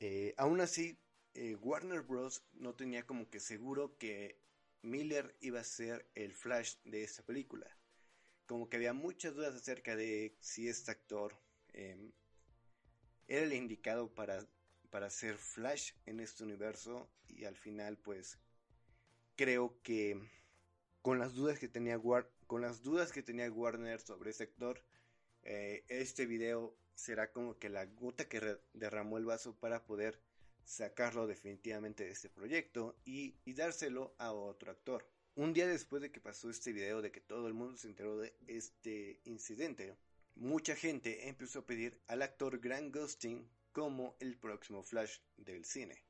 Eh, 0.00 0.34
aún 0.38 0.62
así, 0.62 0.98
eh, 1.34 1.56
Warner 1.56 2.00
Bros. 2.00 2.42
no 2.54 2.74
tenía 2.74 3.06
como 3.06 3.28
que 3.28 3.38
seguro 3.38 3.98
que 3.98 4.40
Miller 4.82 5.36
iba 5.40 5.60
a 5.60 5.64
ser 5.64 6.08
el 6.14 6.32
Flash 6.32 6.76
de 6.84 7.02
esta 7.04 7.22
película. 7.22 7.76
como 8.46 8.68
que 8.68 8.78
había 8.78 8.94
muchas 8.94 9.34
dudas 9.34 9.54
acerca 9.54 9.94
de 9.94 10.36
si 10.40 10.68
este 10.68 10.90
actor 10.90 11.38
em, 11.72 12.12
era 13.28 13.42
el 13.44 13.52
indicado 13.52 14.12
para, 14.12 14.44
para 14.90 15.08
ser 15.10 15.36
Flash 15.36 15.92
en 16.06 16.18
este 16.18 16.42
universo 16.44 17.08
y 17.28 17.44
al 17.44 17.56
final 17.56 17.96
pues 17.98 18.38
creo 19.36 19.80
que 19.82 20.20
con 21.02 21.18
las 21.20 21.34
dudas 21.34 21.60
que 21.60 21.68
tenía 21.68 22.00
con 22.48 22.60
las 22.60 22.82
dudas 22.82 23.12
que 23.12 23.22
tenía 23.22 23.50
Warner 23.52 24.00
sobre 24.00 24.30
este 24.30 24.44
actor 24.44 24.82
eh, 25.44 25.84
este 25.88 26.26
video 26.26 26.76
será 26.94 27.32
como 27.32 27.58
que 27.58 27.68
la 27.68 27.86
gota 27.86 28.28
que 28.28 28.58
derramó 28.72 29.18
el 29.18 29.24
vaso 29.24 29.54
para 29.54 29.84
poder 29.84 30.20
sacarlo 30.64 31.26
definitivamente 31.26 32.04
de 32.04 32.10
este 32.10 32.28
proyecto 32.28 32.96
y, 33.04 33.34
dárselo 33.46 34.14
a 34.18 34.32
otro 34.32 34.70
actor. 34.70 35.06
Un 35.34 35.52
día 35.52 35.66
después 35.66 36.02
de 36.02 36.10
que 36.10 36.20
pasó 36.20 36.50
este 36.50 36.72
video, 36.72 37.02
de 37.02 37.10
que 37.10 37.20
todo 37.20 37.48
el 37.48 37.54
mundo 37.54 37.76
se 37.76 37.88
enteró 37.88 38.18
de 38.18 38.34
este 38.46 39.20
incidente, 39.24 39.96
mucha 40.36 40.76
gente 40.76 41.28
empezó 41.28 41.60
a 41.60 41.66
pedir 41.66 42.00
al 42.06 42.22
actor 42.22 42.60
Grant 42.60 42.94
Gustin 42.94 43.48
como 43.72 44.16
el 44.20 44.36
próximo 44.36 44.82
Flash 44.82 45.18
del 45.36 45.64
cine. 45.64 46.04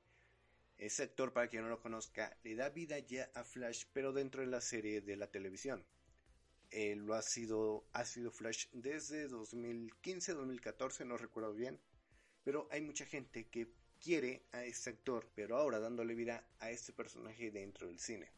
Ese 0.79 1.03
actor, 1.03 1.33
para 1.33 1.49
quien 1.49 1.63
no 1.63 1.69
lo 1.69 1.81
conozca, 1.81 2.37
le 2.43 2.55
da 2.55 2.71
vida 2.71 2.99
ya 2.99 3.31
a 3.35 3.45
Flash, 3.45 3.85
pero 3.93 4.13
dentro 4.13 4.41
de 4.41 4.47
la 4.47 4.61
serie 4.61 5.03
de 5.03 5.17
la 5.17 5.31
televisión. 5.31 5.85
Él 6.71 7.01
lo 7.01 7.15
ha 7.15 7.23
sido, 7.23 7.85
ha 7.93 8.05
sido 8.05 8.31
Flash 8.31 8.67
desde 8.73 9.29
2015, 9.29 10.35
2014, 10.35 11.05
no 11.05 11.17
recuerdo 11.17 11.53
bien. 11.53 11.81
Pero 12.45 12.69
hay 12.71 12.81
mucha 12.81 13.05
gente 13.07 13.49
que 13.49 13.73
quiere 14.01 14.47
a 14.53 14.65
este 14.65 14.91
actor, 14.91 15.31
pero 15.35 15.57
ahora 15.57 15.79
dándole 15.79 16.15
vida 16.15 16.47
a 16.59 16.71
este 16.71 16.93
personaje 16.93 17.51
dentro 17.51 17.87
del 17.87 17.99
cine. 17.99 18.33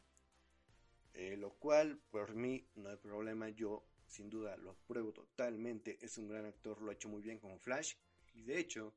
Eh, 1.14 1.36
lo 1.36 1.54
cual, 1.54 2.00
por 2.10 2.34
mí, 2.34 2.66
no 2.74 2.88
hay 2.88 2.96
problema. 2.96 3.48
Yo, 3.50 3.86
sin 4.06 4.30
duda, 4.30 4.56
lo 4.56 4.70
apruebo 4.70 5.12
totalmente. 5.12 5.98
Es 6.00 6.18
un 6.18 6.28
gran 6.28 6.46
actor, 6.46 6.80
lo 6.80 6.90
ha 6.90 6.94
hecho 6.94 7.08
muy 7.08 7.22
bien 7.22 7.38
como 7.38 7.58
Flash. 7.58 7.94
Y 8.34 8.42
de 8.42 8.58
hecho, 8.58 8.94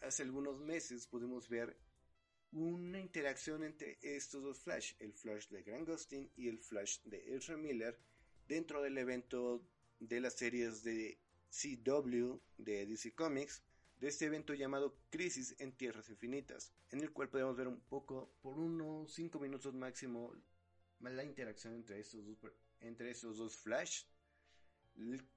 hace 0.00 0.22
algunos 0.22 0.58
meses 0.58 1.06
pudimos 1.06 1.48
ver 1.48 1.76
una 2.52 2.98
interacción 2.98 3.62
entre 3.62 3.98
estos 4.02 4.42
dos 4.42 4.58
Flash, 4.58 4.94
el 4.98 5.12
Flash 5.12 5.48
de 5.48 5.62
Grant 5.62 5.88
Gustin 5.88 6.30
y 6.36 6.48
el 6.48 6.58
Flash 6.58 7.00
de 7.04 7.36
Ezra 7.36 7.56
Miller, 7.56 7.96
dentro 8.50 8.82
del 8.82 8.98
evento 8.98 9.64
de 10.00 10.20
las 10.20 10.34
series 10.34 10.82
de 10.82 11.20
CW 11.50 12.40
de 12.58 12.84
DC 12.84 13.14
Comics, 13.14 13.62
de 14.00 14.08
este 14.08 14.24
evento 14.24 14.54
llamado 14.54 14.98
Crisis 15.08 15.54
en 15.60 15.70
Tierras 15.70 16.08
Infinitas, 16.08 16.72
en 16.90 17.00
el 17.00 17.12
cual 17.12 17.28
podemos 17.28 17.56
ver 17.56 17.68
un 17.68 17.80
poco, 17.80 18.34
por 18.42 18.58
unos 18.58 19.14
5 19.14 19.38
minutos 19.38 19.72
máximo, 19.74 20.34
la 20.98 21.22
interacción 21.22 21.74
entre 21.74 22.00
estos 22.00 22.26
dos, 22.26 22.52
entre 22.80 23.12
estos 23.12 23.38
dos 23.38 23.56
Flash, 23.56 24.02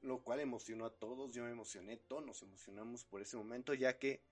lo 0.01 0.23
cual 0.23 0.39
emocionó 0.39 0.85
a 0.85 0.97
todos, 0.97 1.31
yo 1.35 1.43
me 1.43 1.51
emocioné, 1.51 1.97
todos 1.97 2.25
nos 2.25 2.41
emocionamos 2.41 3.05
por 3.05 3.21
ese 3.21 3.37
momento, 3.37 3.75
ya 3.75 3.99
que 3.99 4.23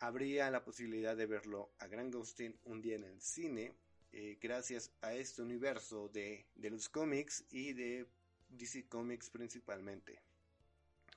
habría 0.00 0.50
la 0.50 0.64
posibilidad 0.64 1.16
de 1.16 1.26
verlo 1.26 1.72
a 1.78 1.86
Grant 1.86 2.12
Gustin 2.12 2.58
un 2.64 2.82
día 2.82 2.96
en 2.96 3.04
el 3.04 3.20
cine, 3.20 3.76
eh, 4.12 4.38
gracias 4.40 4.90
a 5.00 5.14
este 5.14 5.42
universo 5.42 6.08
de, 6.08 6.46
de 6.54 6.70
los 6.70 6.88
cómics 6.88 7.44
y 7.50 7.72
de 7.72 8.06
DC 8.50 8.88
Comics 8.88 9.30
principalmente. 9.30 10.20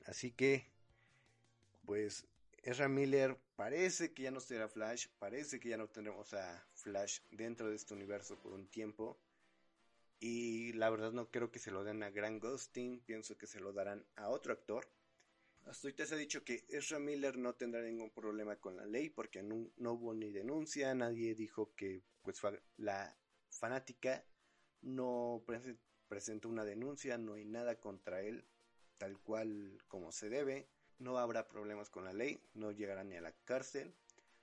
Así 0.06 0.32
que, 0.32 0.66
pues 1.86 2.26
Ezra 2.64 2.88
Miller 2.88 3.38
parece 3.56 4.14
que 4.14 4.24
ya 4.24 4.32
no 4.32 4.40
será 4.40 4.68
Flash, 4.68 5.08
parece 5.20 5.60
que 5.60 5.70
ya 5.70 5.78
no 5.78 5.88
tendremos 5.88 6.34
a 6.34 6.66
Flash 6.76 7.20
dentro 7.32 7.70
de 7.70 7.76
este 7.76 7.94
universo 7.94 8.38
por 8.40 8.54
un 8.54 8.68
tiempo. 8.68 9.18
Y 10.20 10.74
la 10.74 10.90
verdad 10.92 11.12
no 11.12 11.32
creo 11.32 11.52
que 11.52 11.58
se 11.58 11.72
lo 11.72 11.84
den 11.84 12.04
a 12.04 12.12
Grant 12.12 12.44
Gustin, 12.44 13.00
pienso 13.00 13.38
que 13.38 13.48
se 13.48 13.60
lo 13.60 13.74
darán 13.74 14.06
a 14.16 14.30
otro 14.30 14.54
actor. 14.54 14.88
Hasta 15.66 15.88
ahorita 15.88 16.06
se 16.06 16.16
ha 16.16 16.18
dicho 16.18 16.44
que 16.44 16.66
Ezra 16.70 17.00
Miller 17.00 17.38
no 17.38 17.54
tendrá 17.54 17.82
ningún 17.82 18.10
problema 18.10 18.56
con 18.58 18.76
la 18.76 18.86
ley 18.86 19.10
porque 19.10 19.44
no, 19.44 19.92
hubo 19.92 20.14
ni 20.14 20.32
denuncia, 20.32 20.94
nadie 20.94 21.36
dijo 21.36 21.74
que 21.76 22.02
pues 22.24 22.42
la 22.78 23.18
fanática 23.50 24.26
no 24.82 25.44
presentó 26.08 26.50
una 26.50 26.66
denuncia, 26.66 27.18
no 27.18 27.36
hay 27.36 27.46
nada 27.46 27.80
contra 27.80 28.22
él 28.22 28.46
tal 28.98 29.18
cual 29.20 29.82
como 29.88 30.12
se 30.12 30.30
debe 30.30 30.68
no 31.02 31.18
habrá 31.18 31.48
problemas 31.48 31.90
con 31.90 32.06
la 32.06 32.14
ley, 32.14 32.40
no 32.54 32.72
llegará 32.72 33.04
ni 33.04 33.16
a 33.16 33.22
la 33.22 33.32
cárcel, 33.44 33.94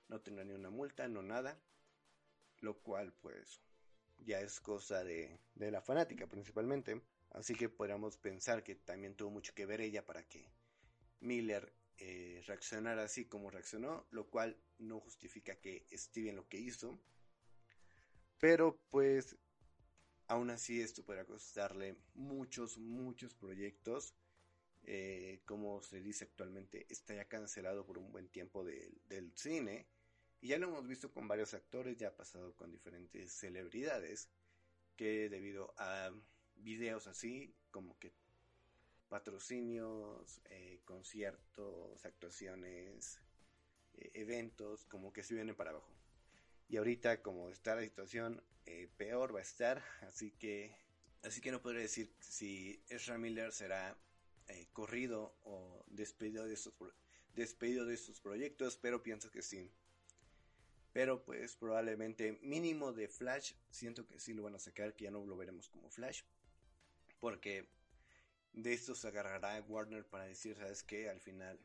no 0.09 0.19
tendrá 0.19 0.43
ni 0.43 0.53
una 0.53 0.69
multa, 0.69 1.07
no 1.07 1.21
nada, 1.21 1.57
lo 2.59 2.77
cual 2.81 3.13
pues 3.13 3.61
ya 4.19 4.41
es 4.41 4.59
cosa 4.59 5.03
de, 5.03 5.39
la 5.55 5.81
fanática 5.81 6.27
principalmente, 6.27 7.01
así 7.31 7.55
que 7.55 7.69
podríamos 7.69 8.17
pensar 8.17 8.63
que 8.63 8.75
también 8.75 9.15
tuvo 9.15 9.29
mucho 9.29 9.53
que 9.55 9.65
ver 9.65 9.81
ella 9.81 10.05
para 10.05 10.23
que 10.23 10.51
Miller 11.21 11.73
eh, 11.97 12.41
reaccionara 12.45 13.03
así 13.03 13.25
como 13.25 13.49
reaccionó, 13.49 14.07
lo 14.11 14.29
cual 14.29 14.57
no 14.77 14.99
justifica 14.99 15.59
que 15.59 15.85
Steven 15.91 16.35
lo 16.35 16.47
que 16.47 16.57
hizo, 16.57 16.99
pero 18.39 18.79
pues 18.89 19.37
aún 20.27 20.49
así 20.49 20.81
esto 20.81 21.03
podría 21.03 21.25
costarle 21.25 21.97
muchos, 22.13 22.77
muchos 22.77 23.33
proyectos 23.33 24.15
eh, 24.83 25.41
como 25.45 25.81
se 25.81 26.01
dice 26.01 26.25
actualmente, 26.25 26.85
está 26.89 27.13
ya 27.13 27.25
cancelado 27.25 27.85
por 27.85 27.97
un 27.97 28.11
buen 28.11 28.27
tiempo 28.29 28.63
del 28.63 29.31
cine. 29.35 29.87
Y 30.41 30.49
ya 30.49 30.57
lo 30.57 30.67
hemos 30.67 30.87
visto 30.87 31.11
con 31.11 31.27
varios 31.27 31.53
actores, 31.53 31.97
ya 31.97 32.09
ha 32.09 32.15
pasado 32.15 32.55
con 32.55 32.71
diferentes 32.71 33.33
celebridades, 33.33 34.29
que 34.95 35.29
debido 35.29 35.73
a 35.77 36.11
videos 36.55 37.07
así, 37.07 37.53
como 37.71 37.99
que 37.99 38.13
patrocinios, 39.09 40.41
eh, 40.45 40.79
conciertos, 40.85 42.05
actuaciones, 42.05 43.19
eh, 43.95 44.11
eventos, 44.13 44.85
como 44.85 45.11
que 45.11 45.23
se 45.23 45.33
vienen 45.33 45.55
para 45.55 45.71
abajo. 45.71 45.91
Y 46.69 46.77
ahorita 46.77 47.21
como 47.21 47.49
está 47.49 47.75
la 47.75 47.81
situación, 47.81 48.41
peor 48.97 49.33
va 49.33 49.39
a 49.39 49.41
estar, 49.41 49.83
así 50.01 50.31
que 50.31 50.75
así 51.23 51.41
que 51.41 51.51
no 51.51 51.61
podré 51.61 51.81
decir 51.81 52.13
si 52.19 52.81
Ezra 52.87 53.17
Miller 53.17 53.51
será 53.51 53.97
eh, 54.49 54.67
corrido 54.73 55.35
o 55.43 55.83
despedido 55.87 56.45
de 56.45 56.53
estos 56.53 56.73
despedido 57.35 57.85
de 57.85 57.97
proyectos, 58.21 58.77
pero 58.77 59.03
pienso 59.03 59.29
que 59.29 59.41
sí. 59.41 59.71
Pero 60.91 61.23
pues 61.23 61.55
probablemente 61.55 62.39
mínimo 62.41 62.91
de 62.91 63.07
Flash, 63.07 63.53
siento 63.69 64.07
que 64.07 64.19
sí 64.19 64.33
lo 64.33 64.43
van 64.43 64.55
a 64.55 64.59
sacar, 64.59 64.95
que 64.95 65.05
ya 65.05 65.11
no 65.11 65.23
lo 65.25 65.37
veremos 65.37 65.69
como 65.69 65.89
Flash. 65.89 66.23
Porque 67.19 67.69
de 68.53 68.73
esto 68.73 68.95
se 68.95 69.07
agarrará 69.07 69.61
Warner 69.67 70.05
para 70.05 70.25
decir, 70.25 70.55
¿sabes 70.55 70.83
qué? 70.83 71.09
Al 71.09 71.19
final 71.19 71.59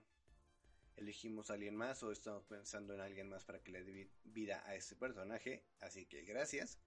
elegimos 0.96 1.50
a 1.50 1.54
alguien 1.54 1.74
más 1.74 2.02
o 2.02 2.12
estamos 2.12 2.44
pensando 2.46 2.94
en 2.94 3.00
alguien 3.00 3.28
más 3.28 3.44
para 3.44 3.60
que 3.60 3.72
le 3.72 3.84
dé 3.84 4.10
vida 4.24 4.62
a 4.66 4.74
ese 4.74 4.96
personaje. 4.96 5.64
Así 5.80 6.06
que 6.06 6.22
gracias. 6.22 6.78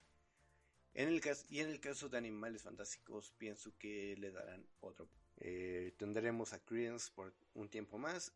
Y 0.94 1.60
en 1.60 1.68
el 1.68 1.80
caso 1.80 2.08
de 2.08 2.18
Animales 2.18 2.62
Fantásticos, 2.62 3.32
pienso 3.32 3.76
que 3.78 4.16
le 4.16 4.32
darán 4.32 4.66
otro 4.80 5.08
eh, 5.40 5.94
tendremos 5.96 6.52
a 6.52 6.58
Credence 6.64 7.10
por 7.14 7.32
un 7.54 7.68
tiempo 7.68 7.98
más, 7.98 8.32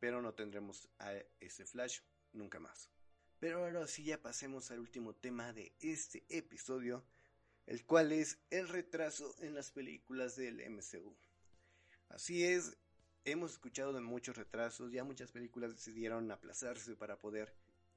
pero 0.00 0.20
no 0.20 0.34
tendremos 0.34 0.88
a 0.98 1.14
ese 1.38 1.64
Flash 1.64 2.00
nunca 2.32 2.58
más. 2.58 2.90
Pero 3.38 3.64
ahora 3.64 3.86
sí 3.86 4.04
ya 4.04 4.20
pasemos 4.20 4.70
al 4.70 4.80
último 4.80 5.14
tema 5.14 5.52
de 5.52 5.72
este 5.80 6.24
episodio, 6.28 7.04
el 7.66 7.84
cual 7.84 8.12
es 8.12 8.38
el 8.50 8.68
retraso 8.68 9.34
en 9.40 9.54
las 9.54 9.70
películas 9.70 10.36
del 10.36 10.60
MCU. 10.70 11.14
Así 12.08 12.44
es, 12.44 12.76
hemos 13.24 13.52
escuchado 13.52 13.92
de 13.92 14.00
muchos 14.00 14.36
retrasos, 14.36 14.92
ya 14.92 15.04
muchas 15.04 15.30
películas 15.30 15.74
decidieron 15.74 16.30
aplazarse 16.30 16.96
para 16.96 17.18
poder 17.18 17.54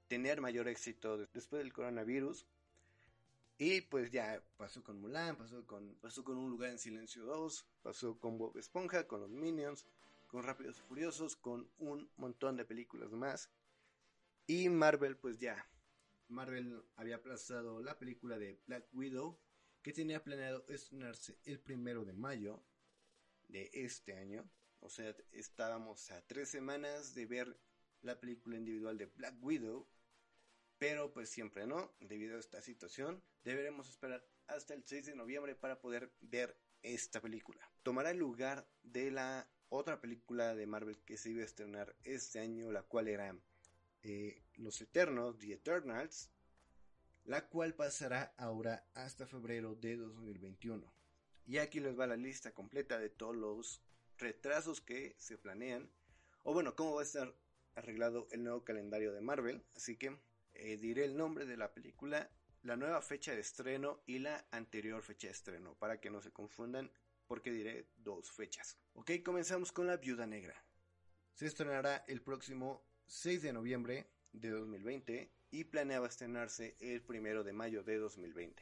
tener 0.07 0.41
mayor 0.41 0.67
éxito 0.67 1.17
después 1.17 1.63
del 1.63 1.73
coronavirus. 1.73 2.45
Y 3.57 3.81
pues 3.81 4.11
ya 4.11 4.43
pasó 4.57 4.83
con 4.83 4.99
Mulan, 4.99 5.37
pasó 5.37 5.65
con, 5.65 5.95
pasó 5.95 6.23
con 6.23 6.37
Un 6.37 6.49
lugar 6.49 6.71
en 6.71 6.77
silencio 6.77 7.23
2, 7.23 7.65
pasó 7.81 8.19
con 8.19 8.37
Bob 8.37 8.57
Esponja, 8.57 9.07
con 9.07 9.21
los 9.21 9.29
Minions, 9.29 9.85
con 10.27 10.43
Rápidos 10.43 10.77
y 10.79 10.81
Furiosos, 10.81 11.35
con 11.37 11.69
un 11.79 12.09
montón 12.17 12.57
de 12.57 12.65
películas 12.65 13.11
más. 13.11 13.49
Y 14.45 14.67
Marvel 14.69 15.15
pues 15.15 15.39
ya, 15.39 15.65
Marvel 16.27 16.83
había 16.97 17.15
aplazado 17.15 17.81
la 17.81 17.97
película 17.97 18.37
de 18.37 18.59
Black 18.67 18.85
Widow, 18.93 19.39
que 19.85 19.93
tenía 19.93 20.23
planeado 20.23 20.65
estrenarse 20.67 21.37
el 21.43 21.59
primero 21.59 22.05
de 22.05 22.13
mayo 22.13 22.59
de 23.49 23.69
este 23.71 24.17
año. 24.17 24.49
O 24.79 24.89
sea, 24.89 25.15
estábamos 25.31 26.09
a 26.09 26.25
tres 26.25 26.49
semanas 26.49 27.13
de 27.13 27.27
ver 27.27 27.55
la 28.01 28.19
película 28.19 28.57
individual 28.57 28.97
de 28.97 29.05
Black 29.05 29.35
Widow 29.43 29.87
pero 30.79 31.13
pues 31.13 31.29
siempre 31.29 31.67
no, 31.67 31.93
debido 31.99 32.35
a 32.35 32.39
esta 32.39 32.61
situación, 32.61 33.23
deberemos 33.43 33.87
esperar 33.87 34.27
hasta 34.47 34.73
el 34.73 34.83
6 34.83 35.05
de 35.05 35.15
noviembre 35.15 35.55
para 35.55 35.79
poder 35.79 36.11
ver 36.19 36.57
esta 36.81 37.21
película. 37.21 37.71
Tomará 37.83 38.09
el 38.09 38.17
lugar 38.17 38.67
de 38.81 39.11
la 39.11 39.47
otra 39.69 40.01
película 40.01 40.55
de 40.55 40.65
Marvel 40.65 40.97
que 41.05 41.17
se 41.17 41.29
iba 41.29 41.43
a 41.43 41.45
estrenar 41.45 41.95
este 42.03 42.39
año, 42.39 42.71
la 42.71 42.81
cual 42.81 43.07
era 43.07 43.37
eh, 44.01 44.41
Los 44.55 44.81
Eternos, 44.81 45.37
The 45.37 45.53
Eternals, 45.53 46.31
la 47.25 47.47
cual 47.47 47.73
pasará 47.73 48.33
ahora 48.37 48.87
hasta 48.93 49.25
febrero 49.25 49.75
de 49.75 49.97
2021. 49.97 50.93
Y 51.47 51.57
aquí 51.57 51.79
les 51.79 51.99
va 51.99 52.07
la 52.07 52.15
lista 52.15 52.53
completa 52.53 52.99
de 52.99 53.09
todos 53.09 53.35
los 53.35 53.81
retrasos 54.17 54.79
que 54.81 55.15
se 55.17 55.37
planean. 55.37 55.91
O 56.43 56.53
bueno, 56.53 56.75
cómo 56.75 56.95
va 56.95 57.01
a 57.01 57.05
estar 57.05 57.35
arreglado 57.75 58.27
el 58.31 58.43
nuevo 58.43 58.63
calendario 58.63 59.11
de 59.11 59.21
Marvel. 59.21 59.63
Así 59.75 59.97
que 59.97 60.17
eh, 60.53 60.77
diré 60.77 61.05
el 61.05 61.17
nombre 61.17 61.45
de 61.45 61.57
la 61.57 61.73
película, 61.73 62.31
la 62.61 62.77
nueva 62.77 63.01
fecha 63.01 63.33
de 63.33 63.41
estreno 63.41 64.01
y 64.05 64.19
la 64.19 64.47
anterior 64.51 65.01
fecha 65.01 65.27
de 65.27 65.33
estreno. 65.33 65.75
Para 65.75 65.99
que 65.99 66.11
no 66.11 66.21
se 66.21 66.31
confundan, 66.31 66.91
porque 67.27 67.51
diré 67.51 67.87
dos 67.97 68.31
fechas. 68.31 68.77
Ok, 68.93 69.11
comenzamos 69.23 69.71
con 69.71 69.87
La 69.87 69.97
Viuda 69.97 70.27
Negra. 70.27 70.63
Se 71.33 71.47
estrenará 71.47 72.05
el 72.07 72.21
próximo 72.21 72.85
6 73.07 73.41
de 73.41 73.53
noviembre 73.53 74.09
de 74.31 74.49
2020 74.49 75.31
y 75.51 75.63
planeaba 75.65 76.07
estrenarse 76.07 76.75
el 76.79 77.01
primero 77.01 77.43
de 77.43 77.53
mayo 77.53 77.83
de 77.83 77.97
2020. 77.97 78.61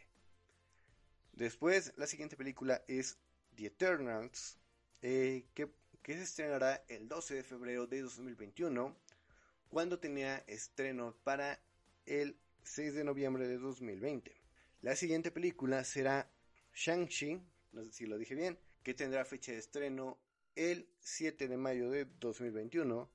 Después, 1.33 1.93
la 1.97 2.07
siguiente 2.07 2.37
película 2.37 2.83
es 2.87 3.17
The 3.55 3.67
Eternals, 3.67 4.59
eh, 5.01 5.45
que, 5.53 5.69
que, 6.01 6.13
se 6.13 6.23
estrenará 6.23 6.83
el 6.87 7.07
12 7.07 7.35
de 7.35 7.43
febrero 7.43 7.87
de 7.87 8.01
2021, 8.01 8.95
cuando 9.69 9.99
tenía 9.99 10.37
estreno 10.47 11.15
para 11.23 11.59
el 12.05 12.37
6 12.63 12.93
de 12.93 13.03
noviembre 13.03 13.47
de 13.47 13.57
2020. 13.57 14.35
La 14.81 14.95
siguiente 14.95 15.31
película 15.31 15.83
será 15.83 16.29
Shang-Chi, 16.75 17.41
no 17.71 17.83
sé 17.83 17.91
si 17.91 18.05
lo 18.05 18.17
dije 18.17 18.35
bien, 18.35 18.59
que 18.83 18.93
tendrá 18.93 19.25
fecha 19.25 19.51
de 19.51 19.57
estreno 19.57 20.19
el 20.55 20.87
7 20.99 21.47
de 21.47 21.57
mayo 21.57 21.89
de 21.89 22.05
2021, 22.19 23.09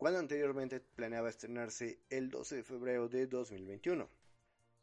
cuando 0.00 0.18
anteriormente 0.18 0.80
planeaba 0.80 1.28
estrenarse 1.28 2.00
el 2.08 2.30
12 2.30 2.56
de 2.56 2.62
febrero 2.64 3.10
de 3.10 3.26
2021. 3.26 4.08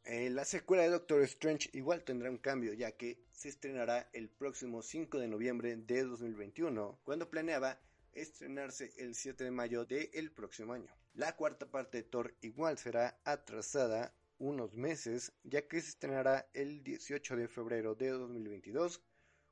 Eh, 0.04 0.30
la 0.30 0.46
secuela 0.46 0.84
de 0.84 0.92
Doctor 0.92 1.24
Strange 1.24 1.72
igual 1.74 2.04
tendrá 2.04 2.30
un 2.30 2.38
cambio, 2.38 2.72
ya 2.74 2.92
que 2.92 3.26
se 3.32 3.50
estrenará 3.50 4.12
el 4.14 4.30
próximo 4.30 4.84
5 4.84 5.18
de 5.18 5.28
noviembre 5.28 5.76
de 5.76 6.04
2021, 6.04 7.00
cuando 7.04 7.32
planeaba 7.32 7.80
estrenarse 8.14 8.94
el 8.98 9.16
7 9.16 9.44
de 9.44 9.50
mayo 9.50 9.86
del 9.86 10.32
próximo 10.32 10.74
año. 10.74 10.96
La 11.16 11.36
cuarta 11.36 11.66
parte 11.66 11.98
de 11.98 12.04
Thor 12.04 12.36
igual 12.42 12.78
será 12.78 13.20
atrasada 13.24 14.14
unos 14.38 14.76
meses, 14.76 15.32
ya 15.44 15.68
que 15.68 15.82
se 15.82 15.90
estrenará 15.90 16.48
el 16.54 16.84
18 16.84 17.38
de 17.38 17.48
febrero 17.48 17.96
de 17.96 18.10
2022, 18.10 19.02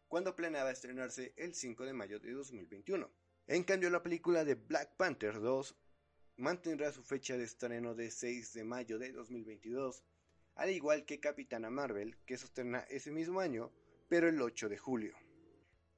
cuando 0.09 0.35
planeaba 0.35 0.69
estrenarse 0.69 1.33
el 1.37 1.55
5 1.55 1.85
de 1.85 1.93
mayo 1.93 2.19
de 2.19 2.33
2021. 2.33 3.09
En 3.47 3.63
cambio, 3.63 3.91
la 3.91 4.01
película 4.01 4.43
de 4.43 4.55
Black 4.55 4.95
Panther 4.97 5.39
2 5.39 5.75
mantendrá 6.37 6.91
su 6.91 7.03
fecha 7.03 7.37
de 7.37 7.43
estreno 7.43 7.93
de 7.93 8.09
6 8.09 8.53
de 8.53 8.63
mayo 8.63 8.97
de 8.97 9.11
2022, 9.11 10.03
al 10.55 10.71
igual 10.71 11.05
que 11.05 11.19
Capitana 11.19 11.69
Marvel, 11.69 12.17
que 12.25 12.33
estrena 12.33 12.79
ese 12.89 13.11
mismo 13.11 13.41
año, 13.41 13.71
pero 14.09 14.27
el 14.27 14.41
8 14.41 14.67
de 14.67 14.79
julio. 14.79 15.15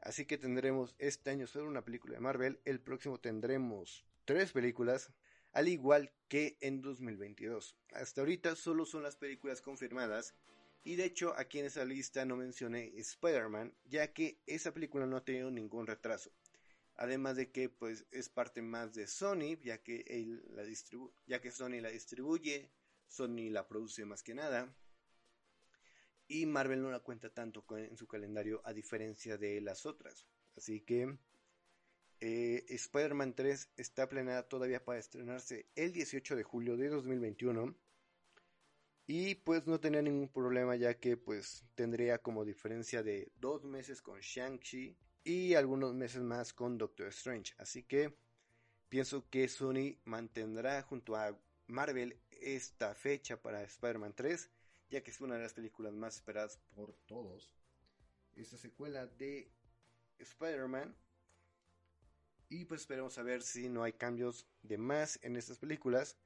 Así 0.01 0.25
que 0.25 0.37
tendremos 0.37 0.93
este 0.99 1.29
año 1.29 1.47
solo 1.47 1.69
una 1.69 1.85
película 1.85 2.15
de 2.15 2.19
Marvel, 2.19 2.59
el 2.65 2.81
próximo 2.81 3.17
tendremos 3.17 4.05
tres 4.25 4.51
películas, 4.51 5.13
al 5.53 5.69
igual 5.69 6.11
que 6.27 6.57
en 6.59 6.81
2022. 6.81 7.77
Hasta 7.93 8.19
ahorita 8.19 8.57
solo 8.57 8.85
son 8.85 9.03
las 9.03 9.15
películas 9.15 9.61
confirmadas 9.61 10.35
y 10.83 10.97
de 10.97 11.05
hecho 11.05 11.33
aquí 11.37 11.59
en 11.59 11.67
esa 11.67 11.85
lista 11.85 12.25
no 12.25 12.35
mencioné 12.35 12.91
Spider-Man, 12.97 13.73
ya 13.85 14.11
que 14.11 14.41
esa 14.47 14.73
película 14.73 15.05
no 15.05 15.15
ha 15.15 15.23
tenido 15.23 15.49
ningún 15.49 15.87
retraso. 15.87 16.33
Además 16.97 17.35
de 17.37 17.51
que 17.51 17.69
pues 17.69 18.05
es 18.11 18.27
parte 18.27 18.61
más 18.61 18.93
de 18.93 19.07
Sony, 19.07 19.57
ya 19.63 19.83
que, 19.83 20.03
él 20.07 20.43
la 20.49 20.63
ya 21.27 21.39
que 21.39 21.51
Sony 21.51 21.79
la 21.79 21.89
distribuye, 21.89 22.71
Sony 23.07 23.49
la 23.51 23.67
produce 23.67 24.03
más 24.05 24.23
que 24.23 24.33
nada. 24.33 24.75
Y 26.27 26.45
Marvel 26.45 26.81
no 26.81 26.91
la 26.91 26.99
cuenta 26.99 27.29
tanto 27.29 27.65
en 27.77 27.95
su 27.95 28.07
calendario 28.07 28.61
a 28.65 28.73
diferencia 28.73 29.37
de 29.37 29.61
las 29.61 29.85
otras. 29.85 30.27
Así 30.57 30.81
que 30.81 31.17
eh, 32.19 32.65
Spider-Man 32.67 33.35
3 33.35 33.69
está 33.77 34.09
planeada 34.09 34.47
todavía 34.47 34.83
para 34.83 34.99
estrenarse 34.99 35.69
el 35.75 35.93
18 35.93 36.35
de 36.35 36.43
julio 36.43 36.75
de 36.75 36.89
2021 36.89 37.75
y 39.05 39.35
pues 39.35 39.67
no 39.67 39.79
tenía 39.79 40.01
ningún 40.01 40.27
problema 40.27 40.75
ya 40.75 40.95
que 40.95 41.15
pues 41.15 41.63
tendría 41.75 42.17
como 42.17 42.43
diferencia 42.43 43.03
de 43.03 43.31
dos 43.35 43.63
meses 43.63 44.01
con 44.01 44.19
Shang-Chi 44.19 44.97
y 45.27 45.55
algunos 45.55 45.93
meses 45.93 46.21
más 46.21 46.53
con 46.53 46.77
Doctor 46.77 47.07
Strange. 47.07 47.53
Así 47.57 47.83
que 47.83 48.17
pienso 48.87 49.29
que 49.29 49.47
Sony 49.49 49.97
mantendrá 50.05 50.81
junto 50.83 51.17
a 51.17 51.37
Marvel 51.67 52.17
esta 52.31 52.95
fecha 52.95 53.41
para 53.41 53.61
Spider-Man 53.61 54.13
3 54.15 54.49
ya 54.89 55.03
que 55.03 55.11
es 55.11 55.19
una 55.19 55.35
de 55.35 55.41
las 55.41 55.53
películas 55.53 55.91
más 55.91 56.15
esperadas 56.15 56.59
por 56.73 56.93
todos. 57.07 57.53
Esta 58.35 58.57
secuela 58.57 59.05
de 59.05 59.51
Spider-Man. 60.19 60.95
Y 62.47 62.63
pues 62.63 62.81
esperemos 62.81 63.17
a 63.17 63.23
ver 63.23 63.41
si 63.41 63.67
no 63.67 63.83
hay 63.83 63.91
cambios 63.91 64.47
de 64.63 64.77
más 64.77 65.19
en 65.23 65.35
estas 65.35 65.57
películas. 65.57 66.17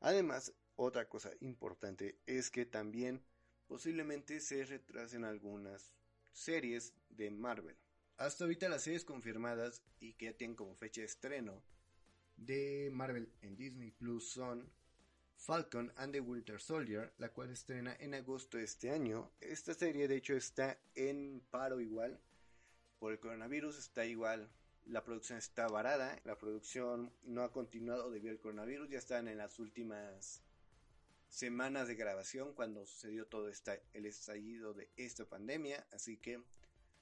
Además, 0.00 0.54
otra 0.76 1.06
cosa 1.10 1.32
importante 1.40 2.18
es 2.24 2.50
que 2.50 2.64
también 2.64 3.22
posiblemente 3.66 4.40
se 4.40 4.64
retrasen 4.64 5.24
algunas 5.24 5.92
series 6.32 6.94
de 7.10 7.30
Marvel. 7.30 7.76
Hasta 8.18 8.42
ahorita 8.42 8.68
las 8.68 8.82
series 8.82 9.04
confirmadas 9.04 9.80
y 10.00 10.14
que 10.14 10.26
ya 10.26 10.32
tienen 10.32 10.56
como 10.56 10.74
fecha 10.74 11.00
de 11.00 11.06
estreno 11.06 11.62
de 12.36 12.90
Marvel 12.92 13.32
en 13.42 13.56
Disney 13.56 13.92
Plus 13.92 14.28
son 14.28 14.68
Falcon 15.36 15.92
and 15.94 16.12
the 16.12 16.18
Winter 16.18 16.60
Soldier, 16.60 17.12
la 17.18 17.28
cual 17.28 17.50
estrena 17.50 17.96
en 18.00 18.14
agosto 18.14 18.58
de 18.58 18.64
este 18.64 18.90
año. 18.90 19.30
Esta 19.40 19.72
serie 19.72 20.08
de 20.08 20.16
hecho 20.16 20.34
está 20.34 20.80
en 20.96 21.40
paro 21.52 21.80
igual. 21.80 22.20
Por 22.98 23.12
el 23.12 23.20
coronavirus, 23.20 23.78
está 23.78 24.04
igual. 24.04 24.50
La 24.86 25.04
producción 25.04 25.38
está 25.38 25.68
varada, 25.68 26.20
la 26.24 26.36
producción 26.36 27.12
no 27.22 27.44
ha 27.44 27.52
continuado 27.52 28.10
debido 28.10 28.32
al 28.32 28.40
coronavirus, 28.40 28.88
ya 28.88 28.98
están 28.98 29.28
en 29.28 29.38
las 29.38 29.60
últimas 29.60 30.42
semanas 31.28 31.86
de 31.86 31.94
grabación 31.94 32.52
cuando 32.52 32.84
sucedió 32.84 33.26
todo 33.28 33.48
el 33.92 34.06
estallido 34.06 34.74
de 34.74 34.90
esta 34.96 35.24
pandemia, 35.24 35.86
así 35.92 36.16
que 36.16 36.42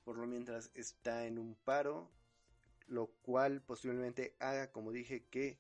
por 0.07 0.19
lo 0.19 0.27
mientras 0.29 0.71
está 0.75 1.27
en 1.27 1.37
un 1.37 1.57
paro, 1.57 2.09
lo 2.87 3.09
cual 3.23 3.61
posiblemente 3.61 4.37
haga, 4.39 4.71
como 4.71 4.93
dije, 4.93 5.27
que 5.27 5.59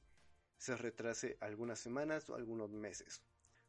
se 0.56 0.76
retrase 0.76 1.36
algunas 1.40 1.80
semanas 1.80 2.30
o 2.30 2.36
algunos 2.36 2.70
meses, 2.70 3.22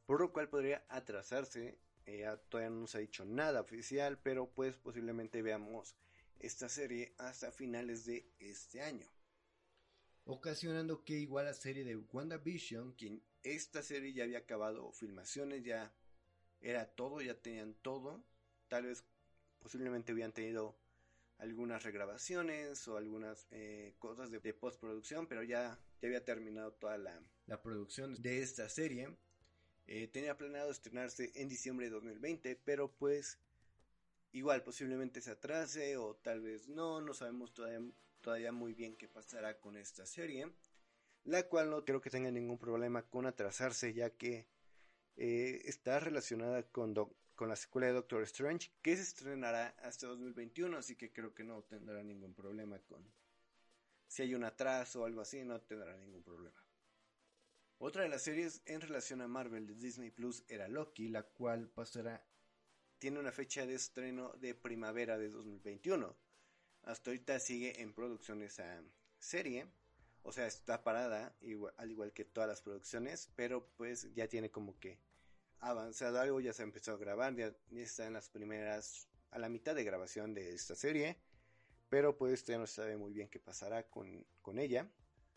por 0.06 0.22
lo 0.22 0.32
cual 0.32 0.50
podría 0.50 0.86
atrasarse, 0.88 1.80
eh, 2.06 2.28
todavía 2.50 2.70
no 2.70 2.86
se 2.86 3.00
ha 3.00 3.02
dicho 3.02 3.26
nada 3.26 3.62
oficial, 3.62 4.20
pero 4.22 4.52
pues 4.52 4.78
posiblemente 4.78 5.42
veamos 5.42 5.96
esta 6.38 6.70
serie 6.70 7.16
hasta 7.18 7.52
finales 7.52 8.06
de 8.06 8.30
este 8.38 8.84
año. 8.84 9.10
Ocasionando 10.26 11.04
que 11.04 11.18
igual 11.18 11.46
la 11.46 11.56
serie 11.56 11.86
de 11.86 11.96
WandaVision, 11.96 12.92
quien 12.92 13.24
esta 13.42 13.82
serie 13.82 14.14
ya 14.14 14.26
había 14.26 14.38
acabado 14.38 14.92
filmaciones, 14.92 15.64
ya 15.64 15.92
era 16.62 16.86
todo, 16.86 17.20
ya 17.20 17.34
tenían 17.34 17.74
todo, 17.82 18.24
tal 18.68 18.86
vez 18.86 19.04
posiblemente 19.68 20.14
habían 20.14 20.32
tenido 20.32 20.78
algunas 21.40 21.84
regrabaciones 21.84 22.88
o 22.88 22.96
algunas 22.96 23.48
eh, 23.52 23.96
cosas 24.00 24.32
de, 24.32 24.40
postproducción, 24.54 25.28
pero 25.28 25.44
ya, 25.44 25.78
ya 26.02 26.08
había 26.08 26.24
terminado 26.24 26.72
toda 26.72 26.98
la, 26.98 27.22
la 27.48 27.62
producción 27.62 28.16
de 28.22 28.42
esta 28.42 28.70
serie. 28.70 29.10
Eh, 29.86 30.08
tenía 30.08 30.38
planeado 30.38 30.72
estrenarse 30.72 31.34
en 31.36 31.50
diciembre 31.50 31.88
de 31.88 31.92
2020, 31.92 32.56
pero 32.64 32.94
pues 32.94 33.40
igual 34.32 34.64
posiblemente 34.64 35.20
se 35.20 35.32
atrase 35.32 35.98
o 35.98 36.16
tal 36.16 36.40
vez 36.40 36.70
no, 36.70 37.02
no 37.02 37.14
sabemos 37.14 37.54
todavía 37.54 37.82
todavía 38.22 38.54
muy 38.54 38.74
bien 38.74 38.96
qué 38.96 39.10
pasará 39.10 39.60
con 39.60 39.76
esta 39.76 40.06
serie, 40.06 40.50
la 41.26 41.44
cual 41.44 41.72
no 41.72 41.84
creo 41.84 42.00
que 42.00 42.10
tenga 42.10 42.32
ningún 42.32 42.58
problema 42.58 43.04
con 43.04 43.26
atrasarse 43.26 43.94
ya 43.94 44.12
que 44.12 44.48
eh, 45.18 45.62
está 45.66 46.00
relacionada 46.00 46.64
con, 46.64 46.94
con 47.38 47.48
la 47.48 47.56
secuela 47.56 47.88
de 47.88 47.94
Doctor 47.94 48.24
Strange 48.24 48.72
que 48.82 48.98
se 48.98 49.04
estrenará 49.04 49.70
hasta 49.84 50.08
2021, 50.08 50.76
así 50.76 50.96
que 50.98 51.14
creo 51.14 51.34
que 51.34 51.46
no 51.46 51.64
tendrá 51.64 52.04
ningún 52.04 52.34
problema 52.34 52.80
con 52.80 53.10
si 54.08 54.24
hay 54.24 54.34
un 54.36 54.44
atraso 54.44 55.02
o 55.02 55.06
algo 55.06 55.22
así, 55.22 55.44
no 55.44 55.62
tendrá 55.62 55.96
ningún 55.98 56.24
problema. 56.24 56.62
Otra 57.78 58.04
de 58.04 58.10
las 58.10 58.24
series 58.24 58.62
en 58.66 58.82
relación 58.82 59.22
a 59.22 59.28
Marvel 59.28 59.68
de 59.68 59.76
Disney 59.76 60.10
Plus 60.10 60.44
era 60.48 60.68
Loki, 60.68 61.10
la 61.10 61.24
cual 61.24 61.70
pasará 61.70 62.26
tiene 62.98 63.20
una 63.20 63.32
fecha 63.32 63.66
de 63.68 63.76
estreno 63.76 64.34
de 64.40 64.56
primavera 64.56 65.18
de 65.18 65.30
2021. 65.30 66.16
Hasta 66.84 67.12
ahorita 67.12 67.40
sigue 67.40 67.82
en 67.82 67.94
producción 67.94 68.42
esa 68.42 68.82
serie. 69.20 69.68
O 70.24 70.32
sea, 70.32 70.48
está 70.48 70.84
parada, 70.84 71.38
al 71.78 71.92
igual 71.92 72.14
que 72.14 72.26
todas 72.26 72.50
las 72.50 72.62
producciones, 72.62 73.30
pero 73.36 73.68
pues 73.78 74.12
ya 74.16 74.28
tiene 74.28 74.50
como 74.50 74.80
que 74.80 75.00
avanzado 75.60 76.20
algo, 76.20 76.40
ya 76.40 76.54
se 76.54 76.62
ha 76.62 76.66
empezado 76.66 76.98
a 76.98 77.00
grabar, 77.00 77.36
ya, 77.36 77.54
está 77.72 78.08
en 78.08 78.14
las 78.14 78.30
primeras, 78.30 79.08
a 79.32 79.40
la 79.40 79.50
mitad 79.50 79.76
de 79.76 79.84
grabación 79.84 80.34
de 80.34 80.54
esta 80.54 80.76
serie, 80.76 81.18
pero 81.90 82.18
pues 82.18 82.44
todavía 82.44 82.62
no 82.62 82.68
se 82.68 82.76
sabe 82.76 82.98
muy 82.98 83.14
bien 83.14 83.30
qué 83.30 83.40
pasará 83.40 83.90
con, 83.90 84.26
con 84.42 84.60
ella. 84.60 84.90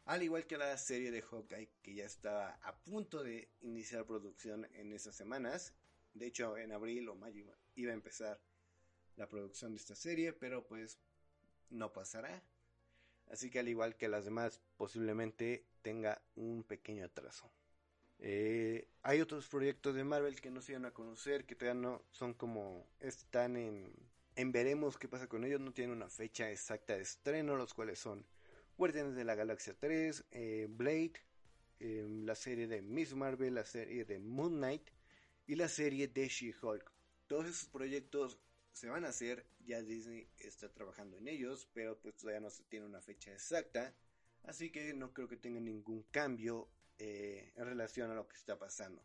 Al 0.06 0.22
igual 0.22 0.46
que 0.46 0.58
la 0.58 0.76
serie 0.76 1.10
de 1.10 1.22
Hawkeye, 1.22 1.70
que 1.82 1.94
ya 1.94 2.04
estaba 2.04 2.58
a 2.62 2.76
punto 2.82 3.22
de 3.22 3.50
iniciar 3.60 4.06
producción 4.06 4.66
en 4.74 4.92
esas 4.92 5.14
semanas, 5.14 5.74
de 6.14 6.26
hecho 6.26 6.56
en 6.56 6.72
abril 6.72 7.08
o 7.08 7.14
mayo 7.14 7.46
iba 7.76 7.92
a 7.92 7.94
empezar 7.94 8.40
la 9.16 9.28
producción 9.28 9.72
de 9.72 9.78
esta 9.78 9.94
serie, 9.94 10.32
pero 10.32 10.66
pues 10.66 10.98
no 11.68 11.92
pasará. 11.92 12.42
Así 13.28 13.50
que 13.50 13.60
al 13.60 13.68
igual 13.68 13.96
que 13.96 14.08
las 14.08 14.24
demás, 14.24 14.60
posiblemente 14.76 15.64
tenga 15.82 16.20
un 16.34 16.64
pequeño 16.64 17.04
atraso. 17.04 17.52
Eh, 18.22 18.86
hay 19.02 19.22
otros 19.22 19.48
proyectos 19.48 19.94
de 19.94 20.04
Marvel 20.04 20.40
que 20.40 20.50
no 20.50 20.60
se 20.60 20.72
iban 20.72 20.84
a 20.84 20.92
conocer, 20.92 21.46
que 21.46 21.54
todavía 21.54 21.80
no 21.80 22.02
son 22.10 22.34
como 22.34 22.86
están 23.00 23.56
en, 23.56 23.94
veremos 24.52 24.98
qué 24.98 25.08
pasa 25.08 25.26
con 25.26 25.44
ellos, 25.44 25.60
no 25.60 25.72
tienen 25.72 25.96
una 25.96 26.10
fecha 26.10 26.50
exacta 26.50 26.96
de 26.96 27.02
estreno, 27.02 27.56
los 27.56 27.72
cuales 27.72 27.98
son 27.98 28.26
Guardianes 28.76 29.14
de 29.14 29.24
la 29.24 29.34
Galaxia 29.34 29.74
3, 29.78 30.24
eh, 30.32 30.66
Blade, 30.68 31.14
eh, 31.80 32.06
la 32.24 32.34
serie 32.34 32.66
de 32.66 32.82
Miss 32.82 33.14
Marvel, 33.14 33.54
la 33.54 33.64
serie 33.64 34.04
de 34.04 34.18
Moon 34.18 34.56
Knight 34.56 34.90
y 35.46 35.54
la 35.54 35.68
serie 35.68 36.06
de 36.06 36.28
She-Hulk. 36.28 36.92
Todos 37.26 37.46
esos 37.46 37.68
proyectos 37.70 38.38
se 38.72 38.90
van 38.90 39.06
a 39.06 39.08
hacer, 39.08 39.46
ya 39.64 39.80
Disney 39.82 40.28
está 40.38 40.70
trabajando 40.70 41.16
en 41.16 41.26
ellos, 41.26 41.68
pero 41.72 41.98
pues 41.98 42.16
todavía 42.16 42.40
no 42.40 42.50
se 42.50 42.64
tiene 42.64 42.84
una 42.84 43.00
fecha 43.00 43.32
exacta, 43.32 43.94
así 44.44 44.70
que 44.70 44.92
no 44.92 45.14
creo 45.14 45.26
que 45.26 45.36
tenga 45.38 45.60
ningún 45.60 46.02
cambio 46.10 46.68
eh, 47.00 47.52
en 47.56 47.64
relación 47.64 48.10
a 48.10 48.14
lo 48.14 48.28
que 48.28 48.36
está 48.36 48.58
pasando. 48.58 49.02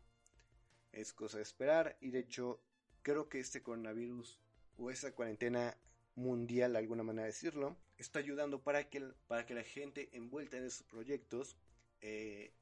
Es 0.92 1.14
cosa 1.14 1.38
de 1.38 1.42
esperar 1.42 1.96
y 2.00 2.10
de 2.10 2.20
hecho 2.20 2.60
creo 3.00 3.28
que 3.28 3.40
este 3.40 3.62
coronavirus 3.62 4.38
o 4.76 4.90
esa 4.90 5.14
cuarentena 5.14 5.76
mundial, 6.14 6.72
de 6.72 6.78
alguna 6.78 7.02
manera 7.02 7.22
de 7.22 7.32
decirlo, 7.32 7.76
está 7.96 8.18
ayudando 8.18 8.62
para 8.62 8.90
que, 8.90 9.00
para 9.26 9.46
que 9.46 9.54
la 9.54 9.62
gente 9.62 10.10
envuelta 10.12 10.58
en 10.58 10.64
esos 10.64 10.82
proyectos 10.82 11.56
eh, 12.02 12.52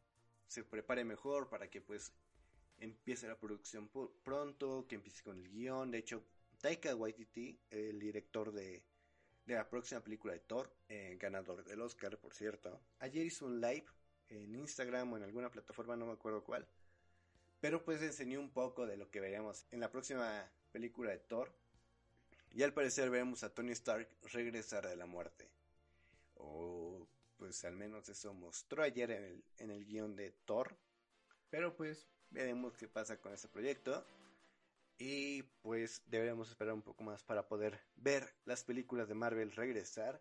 se 0.46 0.62
prepare 0.62 1.04
mejor, 1.04 1.48
para 1.48 1.68
que 1.68 1.80
pues 1.80 2.12
empiece 2.78 3.26
la 3.26 3.36
producción 3.36 3.90
pronto, 4.22 4.86
que 4.88 4.94
empiece 4.94 5.24
con 5.24 5.38
el 5.38 5.48
guion. 5.48 5.90
De 5.90 5.98
hecho, 5.98 6.22
Taika 6.60 6.94
Waititi, 6.94 7.58
el 7.70 7.98
director 7.98 8.52
de, 8.52 8.84
la 9.46 9.68
próxima 9.68 10.00
película 10.00 10.32
de 10.32 10.40
Thor, 10.40 10.72
eh, 10.88 11.16
ganador 11.18 11.64
del 11.64 11.80
Oscar, 11.80 12.18
por 12.18 12.34
cierto, 12.34 12.80
ayer 13.00 13.26
hizo 13.26 13.46
un 13.46 13.60
live 13.60 13.86
en 14.28 14.54
Instagram 14.54 15.12
o 15.12 15.16
en 15.16 15.22
alguna 15.22 15.50
plataforma, 15.50 15.96
no 15.96 16.06
me 16.06 16.12
acuerdo 16.12 16.44
cuál, 16.44 16.66
pero 17.64 17.82
pues 17.82 18.02
enseñó 18.02 18.40
un 18.40 18.50
poco 18.50 18.86
de 18.86 18.98
lo 18.98 19.10
que 19.10 19.20
veremos 19.20 19.66
en 19.70 19.80
la 19.80 19.90
próxima 19.90 20.50
película 20.70 21.12
de 21.12 21.18
Thor. 21.18 21.50
Y 22.52 22.62
al 22.62 22.74
parecer 22.74 23.08
veremos 23.08 23.42
a 23.42 23.54
Tony 23.54 23.72
Stark 23.72 24.06
regresar 24.32 24.86
de 24.86 24.96
la 24.96 25.06
muerte. 25.06 25.48
O 26.34 27.08
pues 27.38 27.64
al 27.64 27.74
menos 27.74 28.06
eso 28.10 28.34
mostró 28.34 28.82
ayer 28.82 29.10
en 29.12 29.24
el, 29.24 29.44
en 29.56 29.70
el 29.70 29.86
guion 29.86 30.14
de 30.14 30.30
Thor. 30.44 30.76
Pero 31.48 31.74
pues 31.74 32.06
veremos 32.28 32.76
qué 32.76 32.86
pasa 32.86 33.18
con 33.18 33.32
este 33.32 33.48
proyecto. 33.48 34.04
Y 34.98 35.42
pues 35.62 36.02
deberíamos 36.04 36.50
esperar 36.50 36.74
un 36.74 36.82
poco 36.82 37.02
más 37.02 37.24
para 37.24 37.48
poder 37.48 37.80
ver 37.96 38.34
las 38.44 38.62
películas 38.62 39.08
de 39.08 39.14
Marvel 39.14 39.52
regresar. 39.52 40.20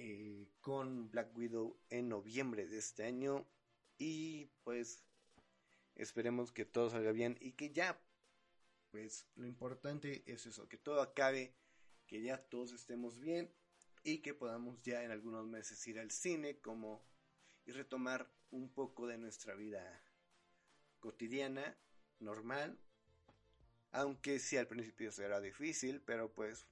Eh, 0.00 0.46
con 0.60 1.10
Black 1.10 1.36
Widow 1.36 1.76
en 1.90 2.08
noviembre 2.08 2.68
de 2.68 2.78
este 2.78 3.04
año. 3.04 3.44
Y 3.98 4.46
pues 4.62 5.04
esperemos 5.96 6.52
que 6.52 6.64
todo 6.64 6.88
salga 6.88 7.10
bien 7.10 7.36
y 7.40 7.52
que 7.52 7.72
ya 7.72 8.00
pues 8.92 9.26
lo 9.34 9.46
importante 9.46 10.22
es 10.26 10.46
eso, 10.46 10.68
que 10.68 10.78
todo 10.78 11.02
acabe, 11.02 11.52
que 12.06 12.22
ya 12.22 12.38
todos 12.38 12.72
estemos 12.72 13.18
bien 13.18 13.52
y 14.04 14.18
que 14.18 14.34
podamos 14.34 14.82
ya 14.82 15.02
en 15.02 15.10
algunos 15.10 15.46
meses 15.46 15.84
ir 15.88 15.98
al 15.98 16.12
cine 16.12 16.60
como 16.60 17.04
y 17.66 17.72
retomar 17.72 18.32
un 18.50 18.72
poco 18.72 19.08
de 19.08 19.18
nuestra 19.18 19.54
vida 19.54 20.02
cotidiana, 21.00 21.76
normal, 22.20 22.78
aunque 23.90 24.38
sí 24.38 24.56
al 24.56 24.68
principio 24.68 25.10
será 25.10 25.40
difícil, 25.40 26.00
pero 26.00 26.32
pues 26.32 26.66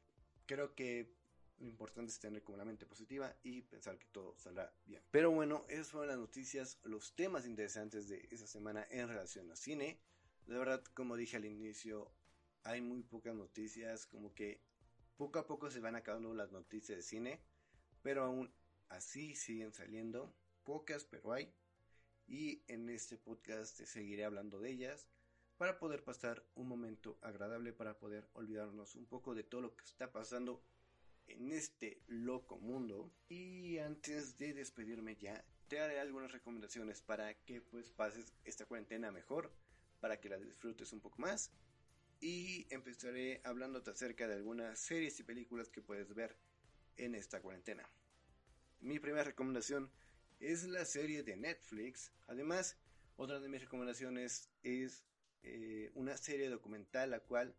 creo 0.46 0.74
que 0.74 1.15
lo 1.58 1.66
importante 1.66 2.12
es 2.12 2.18
tener 2.18 2.42
como 2.42 2.58
la 2.58 2.64
mente 2.64 2.86
positiva 2.86 3.34
y 3.42 3.62
pensar 3.62 3.98
que 3.98 4.06
todo 4.06 4.36
saldrá 4.36 4.72
bien. 4.84 5.02
Pero 5.10 5.30
bueno, 5.30 5.64
esas 5.68 5.90
fueron 5.90 6.08
las 6.08 6.18
noticias, 6.18 6.78
los 6.82 7.14
temas 7.14 7.46
interesantes 7.46 8.08
de 8.08 8.28
esa 8.30 8.46
semana 8.46 8.86
en 8.90 9.08
relación 9.08 9.50
al 9.50 9.56
cine. 9.56 10.00
De 10.46 10.58
verdad, 10.58 10.84
como 10.94 11.16
dije 11.16 11.36
al 11.36 11.44
inicio, 11.44 12.12
hay 12.62 12.80
muy 12.80 13.02
pocas 13.02 13.34
noticias, 13.34 14.06
como 14.06 14.34
que 14.34 14.60
poco 15.16 15.38
a 15.38 15.46
poco 15.46 15.70
se 15.70 15.80
van 15.80 15.96
acabando 15.96 16.34
las 16.34 16.52
noticias 16.52 16.98
de 16.98 17.02
cine, 17.02 17.40
pero 18.02 18.24
aún 18.24 18.52
así 18.88 19.34
siguen 19.34 19.72
saliendo, 19.72 20.34
pocas, 20.64 21.04
pero 21.04 21.32
hay. 21.32 21.52
Y 22.26 22.62
en 22.66 22.90
este 22.90 23.16
podcast 23.16 23.78
te 23.78 23.86
seguiré 23.86 24.24
hablando 24.24 24.60
de 24.60 24.70
ellas 24.70 25.08
para 25.56 25.78
poder 25.78 26.04
pasar 26.04 26.44
un 26.54 26.68
momento 26.68 27.18
agradable, 27.22 27.72
para 27.72 27.98
poder 27.98 28.28
olvidarnos 28.34 28.94
un 28.94 29.06
poco 29.06 29.34
de 29.34 29.44
todo 29.44 29.62
lo 29.62 29.76
que 29.76 29.84
está 29.84 30.12
pasando 30.12 30.62
en 31.28 31.52
este 31.52 32.02
loco 32.06 32.58
mundo. 32.58 33.12
Y 33.28 33.78
antes 33.78 34.36
de 34.38 34.54
despedirme 34.54 35.16
ya, 35.16 35.44
te 35.68 35.80
haré 35.80 35.98
algunas 36.00 36.32
recomendaciones 36.32 37.02
para 37.02 37.34
que 37.44 37.60
pues 37.60 37.90
pases 37.90 38.32
esta 38.44 38.66
cuarentena 38.66 39.10
mejor 39.10 39.52
para 40.00 40.20
que 40.20 40.28
la 40.28 40.38
disfrutes 40.38 40.92
un 40.92 41.00
poco 41.00 41.20
más. 41.20 41.50
Y 42.20 42.66
empezaré 42.70 43.40
hablándote 43.44 43.90
acerca 43.90 44.26
de 44.26 44.34
algunas 44.34 44.78
series 44.78 45.18
y 45.20 45.24
películas 45.24 45.68
que 45.68 45.82
puedes 45.82 46.14
ver 46.14 46.36
en 46.96 47.14
esta 47.14 47.40
cuarentena. 47.40 47.88
Mi 48.80 48.98
primera 48.98 49.24
recomendación 49.24 49.90
es 50.40 50.64
la 50.64 50.84
serie 50.84 51.22
de 51.22 51.36
Netflix. 51.36 52.12
Además, 52.26 52.76
otra 53.16 53.40
de 53.40 53.48
mis 53.48 53.60
recomendaciones 53.60 54.50
es 54.62 55.04
eh, 55.42 55.90
una 55.94 56.16
serie 56.16 56.48
documental, 56.48 57.10
la 57.10 57.20
cual 57.20 57.54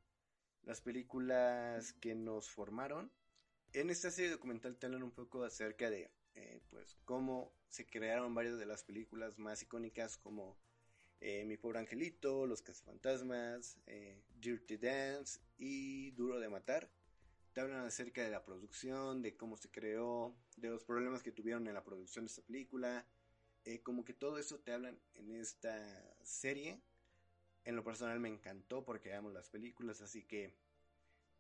las 0.64 0.82
películas 0.82 1.94
que 1.94 2.16
nos 2.16 2.50
formaron. 2.50 3.12
En 3.78 3.92
esta 3.92 4.10
serie 4.10 4.32
documental 4.32 4.76
te 4.76 4.88
hablan 4.88 5.04
un 5.04 5.12
poco 5.12 5.44
acerca 5.44 5.92
de 5.92 6.10
eh, 6.34 6.62
pues 6.72 6.98
cómo 7.06 7.54
se 7.70 7.86
crearon 7.86 8.34
varias 8.34 8.58
de 8.58 8.66
las 8.66 8.84
películas 8.84 9.38
más 9.38 9.62
icónicas 9.62 10.18
como 10.18 10.58
eh, 11.20 11.46
Mi 11.46 11.58
pobre 11.58 11.78
angelito, 11.78 12.48
Los 12.48 12.64
cazafantasmas, 12.64 13.78
eh, 13.86 14.24
Dirty 14.34 14.78
Dance 14.78 15.42
y 15.60 16.10
Duro 16.14 16.40
de 16.40 16.50
matar. 16.50 16.90
Te 17.54 17.62
hablan 17.62 17.86
acerca 17.86 18.24
de 18.24 18.32
la 18.32 18.44
producción, 18.44 19.22
de 19.22 19.38
cómo 19.38 19.58
se 19.58 19.70
creó, 19.70 20.36
de 20.56 20.72
los 20.72 20.84
problemas 20.84 21.22
que 21.22 21.32
tuvieron 21.32 21.68
en 21.68 21.76
la 21.76 21.84
producción 21.84 22.26
de 22.26 22.30
esta 22.30 22.42
película. 22.42 23.06
Eh, 23.64 23.84
como 23.84 24.04
que 24.04 24.16
todo 24.16 24.40
eso 24.40 24.60
te 24.60 24.74
hablan 24.74 25.00
en 25.14 25.36
esta 25.36 26.18
serie. 26.24 26.82
En 27.64 27.76
lo 27.76 27.84
personal 27.84 28.20
me 28.20 28.30
encantó 28.30 28.84
porque 28.84 29.14
amo 29.14 29.30
las 29.30 29.52
películas, 29.52 30.02
así 30.02 30.24
que 30.24 30.56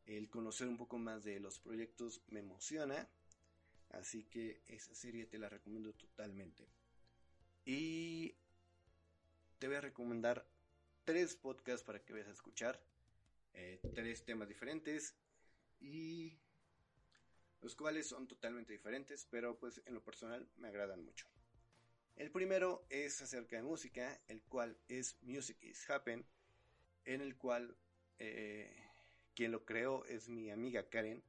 el 0.07 0.29
conocer 0.29 0.67
un 0.67 0.77
poco 0.77 0.97
más 0.97 1.23
de 1.23 1.39
los 1.39 1.59
proyectos 1.59 2.21
me 2.29 2.39
emociona. 2.39 3.07
Así 3.91 4.23
que 4.23 4.61
esa 4.67 4.95
serie 4.95 5.25
te 5.25 5.37
la 5.37 5.49
recomiendo 5.49 5.93
totalmente. 5.93 6.67
Y 7.65 8.35
te 9.59 9.67
voy 9.67 9.75
a 9.75 9.81
recomendar 9.81 10.47
tres 11.03 11.35
podcasts 11.35 11.85
para 11.85 12.03
que 12.03 12.13
vayas 12.13 12.29
a 12.29 12.33
escuchar. 12.33 12.81
Eh, 13.53 13.79
tres 13.95 14.23
temas 14.23 14.47
diferentes 14.47 15.15
y 15.79 16.37
los 17.61 17.75
cuales 17.75 18.07
son 18.07 18.27
totalmente 18.27 18.73
diferentes, 18.73 19.25
pero 19.29 19.57
pues 19.57 19.81
en 19.85 19.93
lo 19.93 20.03
personal 20.03 20.47
me 20.57 20.67
agradan 20.67 21.03
mucho. 21.03 21.27
El 22.15 22.31
primero 22.31 22.85
es 22.89 23.21
acerca 23.21 23.55
de 23.55 23.63
música, 23.63 24.21
el 24.27 24.41
cual 24.43 24.77
es 24.87 25.17
Music 25.21 25.57
is 25.61 25.89
Happen, 25.89 26.25
en 27.05 27.21
el 27.21 27.35
cual 27.35 27.75
eh, 28.19 28.86
quien 29.37 29.51
lo 29.51 29.63
creó 29.65 30.03
es 30.05 30.29
mi 30.29 30.49
amiga 30.49 30.89
Karen. 30.89 31.21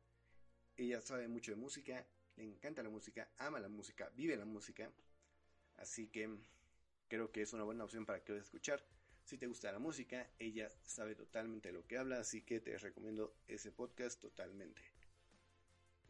Ella 0.79 1.03
sabe 1.03 1.29
mucho 1.29 1.51
de 1.51 1.59
música, 1.59 2.07
le 2.37 2.45
encanta 2.45 2.83
la 2.83 2.89
música, 2.89 3.29
ama 3.37 3.61
la 3.61 3.69
música, 3.69 4.11
vive 4.17 4.35
la 4.35 4.47
música. 4.47 4.91
Así 5.77 6.07
que 6.07 6.27
creo 7.09 7.31
que 7.31 7.43
es 7.43 7.53
una 7.53 7.65
buena 7.65 7.85
opción 7.85 8.07
para 8.07 8.25
que 8.25 8.33
lo 8.33 8.39
escuchar. 8.39 8.83
Si 9.27 9.37
te 9.37 9.47
gusta 9.47 9.71
la 9.73 9.79
música, 9.79 10.27
ella 10.39 10.71
sabe 10.85 11.15
totalmente 11.15 11.71
lo 11.71 11.87
que 11.87 11.99
habla, 11.99 12.19
así 12.19 12.41
que 12.41 12.61
te 12.61 12.79
recomiendo 12.79 13.35
ese 13.47 13.73
podcast 13.73 14.19
totalmente. 14.19 14.81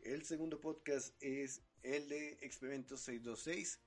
El 0.05 0.25
segundo 0.25 0.61
podcast 0.61 1.21
es 1.21 1.63
el 1.83 2.09
de 2.09 2.39
Experimento 2.43 2.97
626. 2.97 3.81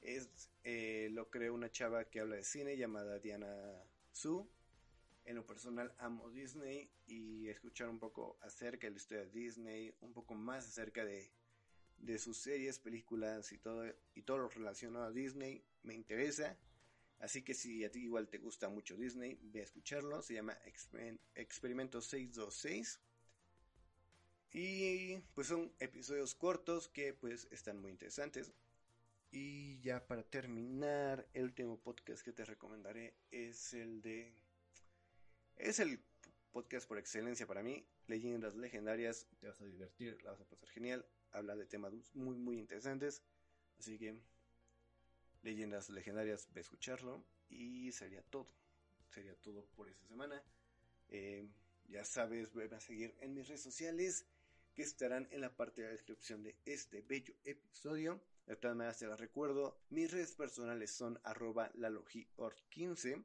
Es, 0.00 0.50
eh, 0.64 1.10
lo 1.12 1.30
creó 1.30 1.54
una 1.54 1.70
chava 1.70 2.06
que 2.06 2.18
habla 2.18 2.34
de 2.34 2.42
cine 2.42 2.76
llamada 2.76 3.20
Diana 3.20 3.84
Su. 4.10 4.50
En 5.24 5.36
lo 5.36 5.46
personal 5.46 5.94
amo 5.98 6.30
Disney 6.30 6.90
y 7.06 7.48
escuchar 7.48 7.88
un 7.88 7.98
poco 7.98 8.38
acerca 8.40 8.86
de 8.86 8.92
la 8.92 8.96
historia 8.96 9.24
de 9.24 9.30
Disney, 9.30 9.94
un 10.00 10.12
poco 10.12 10.34
más 10.34 10.66
acerca 10.66 11.04
de, 11.04 11.30
de 11.98 12.18
sus 12.18 12.38
series, 12.38 12.78
películas 12.78 13.52
y 13.52 13.58
todo, 13.58 13.84
y 14.14 14.22
todo 14.22 14.38
lo 14.38 14.48
relacionado 14.48 15.06
a 15.06 15.12
Disney 15.12 15.64
me 15.82 15.94
interesa. 15.94 16.58
Así 17.20 17.42
que 17.42 17.54
si 17.54 17.84
a 17.84 17.90
ti 17.90 18.00
igual 18.00 18.28
te 18.28 18.38
gusta 18.38 18.68
mucho 18.68 18.96
Disney, 18.96 19.38
ve 19.40 19.60
a 19.60 19.64
escucharlo. 19.64 20.22
Se 20.22 20.34
llama 20.34 20.58
Experimento 21.36 22.00
626. 22.00 22.98
Y 24.54 25.18
pues 25.34 25.46
son 25.46 25.72
episodios 25.78 26.34
cortos 26.34 26.88
que 26.88 27.14
pues 27.14 27.46
están 27.52 27.80
muy 27.80 27.92
interesantes. 27.92 28.52
Y 29.30 29.80
ya 29.80 30.04
para 30.06 30.24
terminar, 30.24 31.26
el 31.32 31.44
último 31.44 31.78
podcast 31.78 32.22
que 32.22 32.32
te 32.32 32.44
recomendaré 32.44 33.14
es 33.30 33.72
el 33.72 34.02
de... 34.02 34.41
Es 35.56 35.78
el 35.78 36.00
podcast 36.52 36.86
por 36.86 36.98
excelencia 36.98 37.46
para 37.46 37.62
mí. 37.62 37.86
Leyendas 38.06 38.54
legendarias, 38.54 39.26
te 39.40 39.48
vas 39.48 39.60
a 39.60 39.64
divertir, 39.64 40.22
la 40.22 40.32
vas 40.32 40.40
a 40.40 40.44
pasar 40.44 40.68
genial. 40.68 41.06
Habla 41.30 41.56
de 41.56 41.66
temas 41.66 41.92
muy, 42.14 42.36
muy 42.36 42.58
interesantes. 42.58 43.22
Así 43.78 43.98
que, 43.98 44.18
leyendas 45.42 45.88
legendarias, 45.90 46.48
ve 46.52 46.60
a 46.60 46.62
escucharlo. 46.62 47.24
Y 47.48 47.92
sería 47.92 48.22
todo. 48.22 48.48
Sería 49.08 49.34
todo 49.36 49.66
por 49.76 49.88
esta 49.88 50.06
semana. 50.06 50.42
Eh, 51.08 51.46
ya 51.88 52.04
sabes, 52.04 52.52
ven 52.54 52.72
a 52.74 52.80
seguir 52.80 53.14
en 53.20 53.34
mis 53.34 53.48
redes 53.48 53.62
sociales 53.62 54.26
que 54.74 54.82
estarán 54.82 55.28
en 55.30 55.42
la 55.42 55.54
parte 55.54 55.82
de 55.82 55.88
la 55.88 55.92
descripción 55.92 56.42
de 56.42 56.56
este 56.64 57.02
bello 57.02 57.34
episodio. 57.44 58.20
De 58.46 58.56
todas 58.56 58.76
maneras 58.76 58.98
te 58.98 59.06
las 59.06 59.20
recuerdo, 59.20 59.78
mis 59.90 60.10
redes 60.10 60.34
personales 60.34 60.90
son 60.90 61.20
arroba 61.22 61.72
lalogior15, 61.74 63.24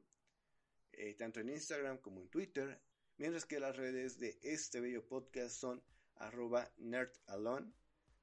eh, 0.98 1.14
tanto 1.14 1.38
en 1.38 1.50
Instagram 1.50 1.98
como 1.98 2.20
en 2.20 2.28
Twitter, 2.28 2.80
mientras 3.18 3.46
que 3.46 3.60
las 3.60 3.76
redes 3.76 4.18
de 4.18 4.36
este 4.42 4.80
bello 4.80 5.06
podcast 5.06 5.54
son 5.54 5.80
arroba 6.16 6.68
nerdalone, 6.78 7.72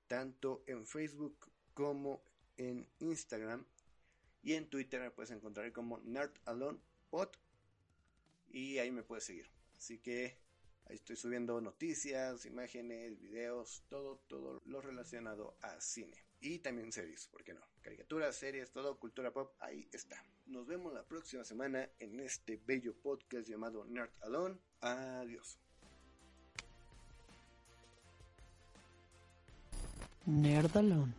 tanto 0.08 0.62
en 0.68 0.86
Facebook 0.86 1.50
como 1.74 2.22
en 2.58 2.86
Instagram. 3.00 3.66
Y 4.44 4.54
en 4.54 4.70
Twitter 4.70 5.00
me 5.00 5.10
puedes 5.10 5.32
encontrar 5.32 5.72
como 5.72 6.00
nerdalonepod 6.00 7.30
y 8.50 8.78
ahí 8.78 8.92
me 8.92 9.04
puedes 9.04 9.24
seguir. 9.24 9.50
Así 9.78 10.00
que 10.00 10.38
ahí 10.88 10.98
estoy 10.98 11.16
subiendo 11.16 11.62
noticias, 11.62 12.46
imágenes, 12.46 13.18
videos, 13.22 13.86
todo, 13.88 14.18
todo 14.28 14.62
lo 14.66 14.82
relacionado 14.82 15.58
a 15.62 15.80
cine. 15.80 16.25
Y 16.46 16.60
también 16.60 16.92
series, 16.92 17.26
¿por 17.30 17.44
qué 17.44 17.56
no? 17.56 17.62
Caricaturas, 17.82 18.36
series, 18.36 18.70
todo, 18.70 19.00
cultura 19.00 19.34
pop, 19.34 19.56
ahí 19.62 19.90
está. 19.92 20.24
Nos 20.46 20.68
vemos 20.68 20.94
la 20.94 21.02
próxima 21.02 21.44
semana 21.44 21.90
en 21.98 22.20
este 22.20 22.62
bello 22.68 22.94
podcast 23.02 23.50
llamado 23.50 23.84
Nerd 23.86 24.12
Alone. 24.22 24.56
Adiós. 24.80 25.58
Nerd 30.28 30.78
Alone. 30.78 31.14